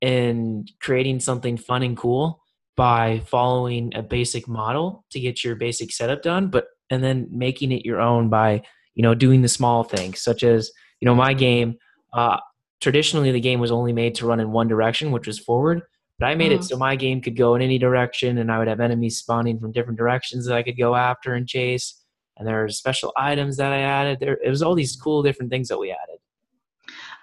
in 0.00 0.66
creating 0.80 1.20
something 1.20 1.56
fun 1.56 1.82
and 1.82 1.96
cool 1.96 2.43
by 2.76 3.22
following 3.26 3.92
a 3.94 4.02
basic 4.02 4.48
model 4.48 5.04
to 5.10 5.20
get 5.20 5.44
your 5.44 5.54
basic 5.54 5.92
setup 5.92 6.22
done, 6.22 6.48
but 6.48 6.66
and 6.90 7.02
then 7.02 7.28
making 7.30 7.72
it 7.72 7.84
your 7.84 8.00
own 8.00 8.28
by 8.28 8.62
you 8.94 9.02
know 9.02 9.14
doing 9.14 9.42
the 9.42 9.48
small 9.48 9.84
things 9.84 10.20
such 10.20 10.42
as 10.42 10.70
you 11.00 11.06
know 11.06 11.14
my 11.14 11.34
game. 11.34 11.76
Uh, 12.12 12.38
traditionally, 12.80 13.32
the 13.32 13.40
game 13.40 13.60
was 13.60 13.72
only 13.72 13.92
made 13.92 14.14
to 14.16 14.26
run 14.26 14.40
in 14.40 14.52
one 14.52 14.68
direction, 14.68 15.10
which 15.10 15.26
was 15.26 15.38
forward. 15.38 15.82
But 16.18 16.26
I 16.26 16.34
made 16.34 16.52
mm-hmm. 16.52 16.60
it 16.60 16.64
so 16.64 16.76
my 16.76 16.94
game 16.94 17.20
could 17.20 17.36
go 17.36 17.54
in 17.54 17.62
any 17.62 17.78
direction, 17.78 18.38
and 18.38 18.50
I 18.50 18.58
would 18.58 18.68
have 18.68 18.80
enemies 18.80 19.18
spawning 19.18 19.58
from 19.58 19.72
different 19.72 19.98
directions 19.98 20.46
that 20.46 20.56
I 20.56 20.62
could 20.62 20.78
go 20.78 20.94
after 20.94 21.34
and 21.34 21.46
chase. 21.48 22.00
And 22.36 22.46
there 22.46 22.64
are 22.64 22.68
special 22.68 23.12
items 23.16 23.56
that 23.56 23.72
I 23.72 23.80
added. 23.80 24.20
There, 24.20 24.38
it 24.42 24.50
was 24.50 24.62
all 24.62 24.74
these 24.74 24.96
cool 24.96 25.22
different 25.22 25.50
things 25.50 25.68
that 25.68 25.78
we 25.78 25.90
added. 25.90 26.13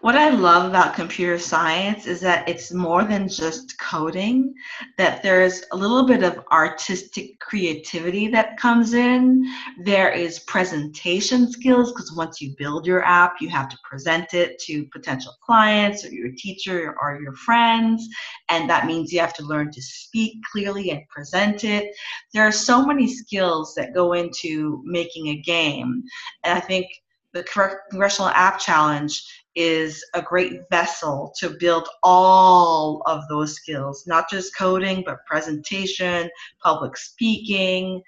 What 0.02 0.16
I 0.16 0.30
love 0.30 0.68
about 0.68 0.96
computer 0.96 1.38
science 1.38 2.08
is 2.08 2.20
that 2.22 2.50
it's 2.50 2.74
more 2.74 3.04
than 3.04 3.30
just 3.30 3.80
coding, 3.80 4.52
that 4.98 5.22
there's 5.22 5.62
a 5.72 5.78
little 5.78 6.08
bit 6.08 6.24
of 6.24 6.44
artistic 6.52 7.40
creativity 7.40 8.28
that 8.30 8.58
comes 8.58 8.96
in. 8.96 9.46
There 9.84 10.10
is 10.10 10.40
presentation 10.40 11.52
skills 11.52 11.92
because 11.92 12.14
once 12.14 12.42
you 12.42 12.56
build 12.58 12.88
your 12.88 13.04
app, 13.04 13.36
you 13.42 13.50
have 13.50 13.70
to 13.70 13.78
present 13.88 14.34
it 14.34 14.58
to 14.62 14.88
potential 14.88 15.34
clients 15.46 16.04
or 16.04 16.10
your 16.10 16.32
teacher 16.36 16.96
or 17.00 17.20
your 17.22 17.36
friends. 17.36 18.10
And 18.50 18.68
that 18.72 18.88
means 18.88 19.14
you 19.14 19.20
have 19.20 19.36
to 19.36 19.46
learn 19.46 19.72
to 19.72 19.82
speak 19.84 20.34
clearly 20.52 20.90
and 20.90 21.08
present 21.10 21.64
it. 21.64 21.96
There 22.34 22.48
are 22.48 22.52
so 22.52 22.84
many 22.84 23.08
skills 23.08 23.76
that 23.76 23.94
go 23.94 24.14
into 24.14 24.82
making 24.84 25.28
a 25.28 25.42
game. 25.42 26.02
And 26.44 26.58
I 26.58 26.60
think 26.60 26.88
the 27.34 27.44
Congressional 27.92 28.30
App 28.32 28.60
Challenge 28.60 29.22
is 29.56 30.04
a 30.14 30.22
great 30.22 30.62
vessel 30.70 31.34
to 31.38 31.50
build 31.60 31.88
all 32.04 33.02
of 33.06 33.28
those 33.30 33.54
skills, 33.54 34.06
not 34.08 34.30
just 34.30 34.56
coding, 34.56 35.04
but 35.06 35.26
presentation, 35.26 36.30
public 36.64 36.96
speaking, 36.98 38.02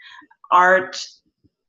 art, 0.51 0.97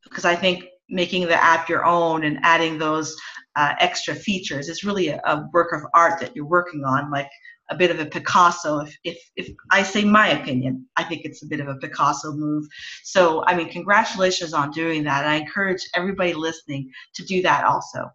because 0.04 0.24
I 0.24 0.37
think 0.37 0.66
making 0.88 1.22
the 1.22 1.42
app 1.42 1.68
your 1.68 1.84
own 1.84 2.24
and 2.24 2.38
adding 2.42 2.78
those 2.78 3.16
uh, 3.56 3.74
extra 3.80 4.14
features 4.14 4.68
is 4.68 4.84
really 4.84 5.08
a, 5.08 5.20
a, 5.24 5.48
work 5.52 5.72
of 5.72 5.82
art 5.94 6.20
that 6.20 6.34
you're 6.34 6.44
working 6.44 6.84
on, 6.84 7.10
like 7.10 7.30
a 7.70 7.76
bit 7.76 7.90
of 7.90 7.98
a 7.98 8.06
Picasso. 8.06 8.80
If, 8.80 8.96
if, 9.04 9.18
if 9.37 9.48
I 9.70 9.82
say 9.82 10.04
my 10.04 10.28
opinion, 10.28 10.87
I 10.96 11.04
think 11.04 11.24
it's 11.24 11.42
a 11.42 11.46
bit 11.46 11.60
of 11.60 11.68
a 11.68 11.76
Picasso 11.76 12.32
move. 12.32 12.66
So, 13.02 13.44
I 13.46 13.56
mean, 13.56 13.70
congratulations 13.70 14.52
on 14.52 14.70
doing 14.70 15.04
that. 15.04 15.26
I 15.26 15.37
encourage 15.37 15.88
everybody 15.94 16.34
listening 16.34 16.90
to 17.14 17.24
do 17.24 17.42
that 17.42 17.64
also. 17.64 18.10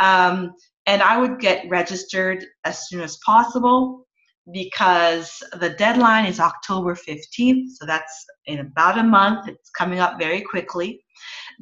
Um, 0.00 0.52
and 0.86 1.02
I 1.02 1.18
would 1.18 1.40
get 1.40 1.68
registered 1.68 2.44
as 2.64 2.88
soon 2.88 3.00
as 3.00 3.18
possible 3.18 4.05
because 4.52 5.42
the 5.58 5.70
deadline 5.70 6.26
is 6.26 6.40
October 6.40 6.94
15th, 6.94 7.70
so 7.74 7.86
that's 7.86 8.24
in 8.46 8.60
about 8.60 8.98
a 8.98 9.02
month. 9.02 9.48
It's 9.48 9.70
coming 9.70 9.98
up 9.98 10.18
very 10.18 10.40
quickly. 10.40 11.02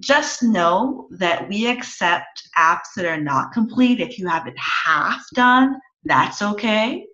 Just 0.00 0.42
know 0.42 1.08
that 1.12 1.48
we 1.48 1.66
accept 1.68 2.48
apps 2.58 2.92
that 2.96 3.06
are 3.06 3.20
not 3.20 3.52
complete. 3.52 4.00
If 4.00 4.18
you 4.18 4.26
have 4.28 4.46
it 4.46 4.58
half 4.58 5.22
done, 5.34 5.76
that's 6.04 6.42
okay. 6.42 7.06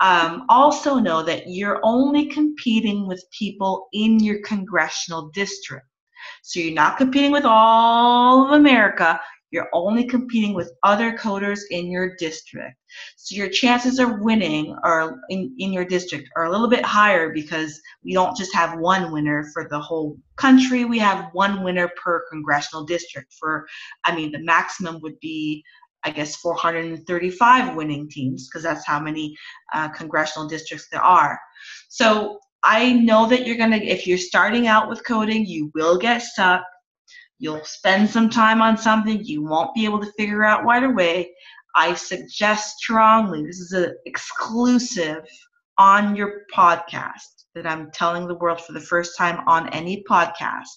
Um, 0.00 0.44
also, 0.48 0.98
know 0.98 1.22
that 1.22 1.48
you're 1.48 1.80
only 1.82 2.26
competing 2.26 3.06
with 3.06 3.24
people 3.36 3.88
in 3.92 4.20
your 4.20 4.40
congressional 4.42 5.30
district. 5.30 5.86
So 6.42 6.60
you're 6.60 6.74
not 6.74 6.96
competing 6.96 7.32
with 7.32 7.44
all 7.44 8.46
of 8.46 8.52
America, 8.52 9.20
you're 9.52 9.68
only 9.74 10.04
competing 10.04 10.54
with 10.54 10.72
other 10.82 11.12
coders 11.12 11.60
in 11.70 11.90
your 11.90 12.16
district. 12.16 12.74
So 13.16 13.36
your 13.36 13.50
chances 13.50 13.98
of 13.98 14.20
winning 14.20 14.74
are 14.82 15.20
in, 15.28 15.54
in 15.58 15.72
your 15.72 15.84
district 15.84 16.30
are 16.36 16.46
a 16.46 16.50
little 16.50 16.68
bit 16.68 16.84
higher 16.84 17.30
because 17.32 17.80
we 18.02 18.14
don't 18.14 18.36
just 18.36 18.54
have 18.54 18.78
one 18.78 19.12
winner 19.12 19.44
for 19.52 19.68
the 19.68 19.78
whole 19.78 20.16
country. 20.36 20.86
We 20.86 20.98
have 21.00 21.28
one 21.32 21.62
winner 21.62 21.90
per 22.02 22.24
congressional 22.30 22.84
district. 22.84 23.34
For 23.38 23.66
I 24.04 24.16
mean 24.16 24.32
the 24.32 24.42
maximum 24.42 25.00
would 25.02 25.20
be 25.20 25.62
I 26.02 26.10
guess 26.10 26.34
435 26.36 27.76
winning 27.76 28.08
teams 28.08 28.48
because 28.48 28.62
that's 28.62 28.86
how 28.86 28.98
many 28.98 29.36
uh, 29.72 29.88
congressional 29.90 30.48
districts 30.48 30.88
there 30.90 31.02
are. 31.02 31.38
So 31.90 32.40
I 32.64 32.94
know 32.94 33.28
that 33.28 33.46
you're 33.46 33.58
gonna 33.58 33.76
if 33.76 34.06
you're 34.06 34.18
starting 34.18 34.66
out 34.66 34.88
with 34.88 35.06
coding, 35.06 35.44
you 35.44 35.70
will 35.74 35.98
get 35.98 36.22
stuck 36.22 36.64
You'll 37.42 37.64
spend 37.64 38.08
some 38.08 38.30
time 38.30 38.62
on 38.62 38.78
something 38.78 39.24
you 39.24 39.42
won't 39.42 39.74
be 39.74 39.84
able 39.84 39.98
to 39.98 40.12
figure 40.12 40.44
out 40.44 40.64
right 40.64 40.84
away. 40.84 41.34
I 41.74 41.92
suggest 41.94 42.76
strongly, 42.78 43.44
this 43.44 43.58
is 43.58 43.72
an 43.72 43.96
exclusive 44.06 45.24
on 45.76 46.14
your 46.14 46.42
podcast 46.54 47.46
that 47.56 47.66
I'm 47.66 47.90
telling 47.90 48.28
the 48.28 48.36
world 48.36 48.60
for 48.60 48.70
the 48.70 48.80
first 48.80 49.18
time 49.18 49.42
on 49.48 49.68
any 49.70 50.04
podcast. 50.08 50.68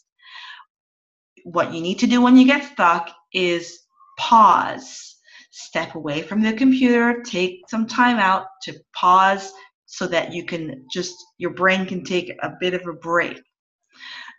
What 1.43 1.71
you 1.71 1.81
need 1.81 1.99
to 1.99 2.07
do 2.07 2.19
when 2.19 2.35
you 2.35 2.47
get 2.47 2.73
stuck 2.73 3.11
is 3.31 3.81
pause, 4.17 5.17
step 5.51 5.93
away 5.93 6.23
from 6.23 6.41
the 6.41 6.53
computer, 6.53 7.21
take 7.21 7.59
some 7.69 7.85
time 7.85 8.17
out 8.17 8.47
to 8.63 8.73
pause 8.95 9.53
so 9.85 10.07
that 10.07 10.33
you 10.33 10.43
can 10.43 10.83
just, 10.91 11.13
your 11.37 11.51
brain 11.51 11.85
can 11.85 12.03
take 12.03 12.31
a 12.41 12.53
bit 12.59 12.73
of 12.73 12.87
a 12.87 12.93
break. 12.93 13.39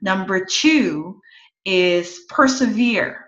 Number 0.02 0.44
two, 0.44 1.20
is 1.66 2.20
persevere. 2.30 3.26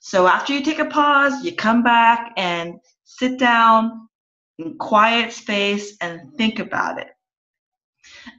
So 0.00 0.26
after 0.26 0.54
you 0.54 0.62
take 0.62 0.78
a 0.78 0.86
pause, 0.86 1.44
you 1.44 1.54
come 1.54 1.82
back 1.82 2.32
and 2.36 2.74
sit 3.04 3.38
down 3.38 4.08
in 4.58 4.78
quiet 4.78 5.32
space 5.32 5.96
and 6.00 6.32
think 6.38 6.58
about 6.58 6.98
it. 6.98 7.08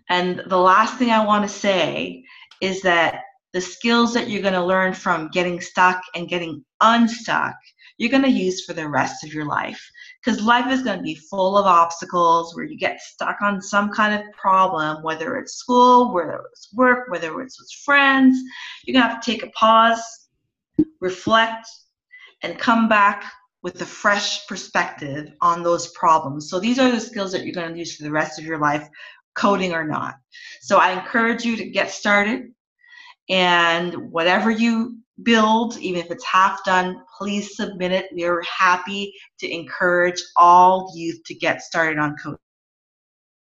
And 0.09 0.41
the 0.47 0.57
last 0.57 0.97
thing 0.97 1.11
I 1.11 1.25
want 1.25 1.43
to 1.43 1.49
say 1.49 2.23
is 2.61 2.81
that 2.81 3.21
the 3.53 3.61
skills 3.61 4.13
that 4.13 4.29
you're 4.29 4.41
going 4.41 4.53
to 4.53 4.65
learn 4.65 4.93
from 4.93 5.29
getting 5.29 5.61
stuck 5.61 6.01
and 6.15 6.27
getting 6.27 6.63
unstuck, 6.81 7.55
you're 7.97 8.11
going 8.11 8.23
to 8.23 8.29
use 8.29 8.65
for 8.65 8.73
the 8.73 8.87
rest 8.89 9.23
of 9.23 9.33
your 9.33 9.45
life. 9.45 9.81
Because 10.23 10.41
life 10.41 10.71
is 10.71 10.83
going 10.83 10.97
to 10.97 11.03
be 11.03 11.15
full 11.15 11.57
of 11.57 11.65
obstacles 11.65 12.55
where 12.55 12.63
you 12.63 12.77
get 12.77 13.01
stuck 13.01 13.41
on 13.41 13.61
some 13.61 13.91
kind 13.91 14.13
of 14.13 14.31
problem, 14.31 15.03
whether 15.03 15.35
it's 15.37 15.55
school, 15.55 16.13
whether 16.13 16.41
it's 16.51 16.71
work, 16.73 17.09
whether 17.09 17.41
it's 17.41 17.59
with 17.59 17.69
friends. 17.83 18.39
You're 18.85 18.93
going 18.93 19.03
to 19.03 19.13
have 19.13 19.21
to 19.21 19.31
take 19.31 19.43
a 19.43 19.49
pause, 19.49 20.29
reflect, 21.01 21.67
and 22.41 22.57
come 22.57 22.87
back 22.87 23.25
with 23.63 23.81
a 23.81 23.85
fresh 23.85 24.47
perspective 24.47 25.33
on 25.41 25.63
those 25.63 25.87
problems. 25.91 26.49
So 26.49 26.59
these 26.59 26.79
are 26.79 26.91
the 26.91 26.99
skills 26.99 27.31
that 27.31 27.43
you're 27.43 27.55
going 27.55 27.73
to 27.73 27.79
use 27.79 27.95
for 27.95 28.03
the 28.03 28.11
rest 28.11 28.39
of 28.39 28.45
your 28.45 28.59
life, 28.59 28.87
coding 29.35 29.73
or 29.73 29.85
not. 29.85 30.15
So 30.61 30.77
I 30.77 30.91
encourage 30.91 31.43
you 31.43 31.57
to 31.57 31.69
get 31.69 31.89
started 31.89 32.53
and 33.29 34.11
whatever 34.11 34.51
you 34.51 34.99
build, 35.21 35.77
even 35.77 36.01
if 36.01 36.09
it's 36.09 36.25
half 36.25 36.63
done, 36.65 37.03
please 37.17 37.55
submit 37.55 37.91
it. 37.91 38.07
We're 38.11 38.41
happy 38.41 39.13
to 39.39 39.47
encourage 39.47 40.21
all 40.35 40.91
youth 40.95 41.19
to 41.25 41.35
get 41.35 41.61
started 41.61 41.99
on 41.99 42.15
coding. 42.21 42.39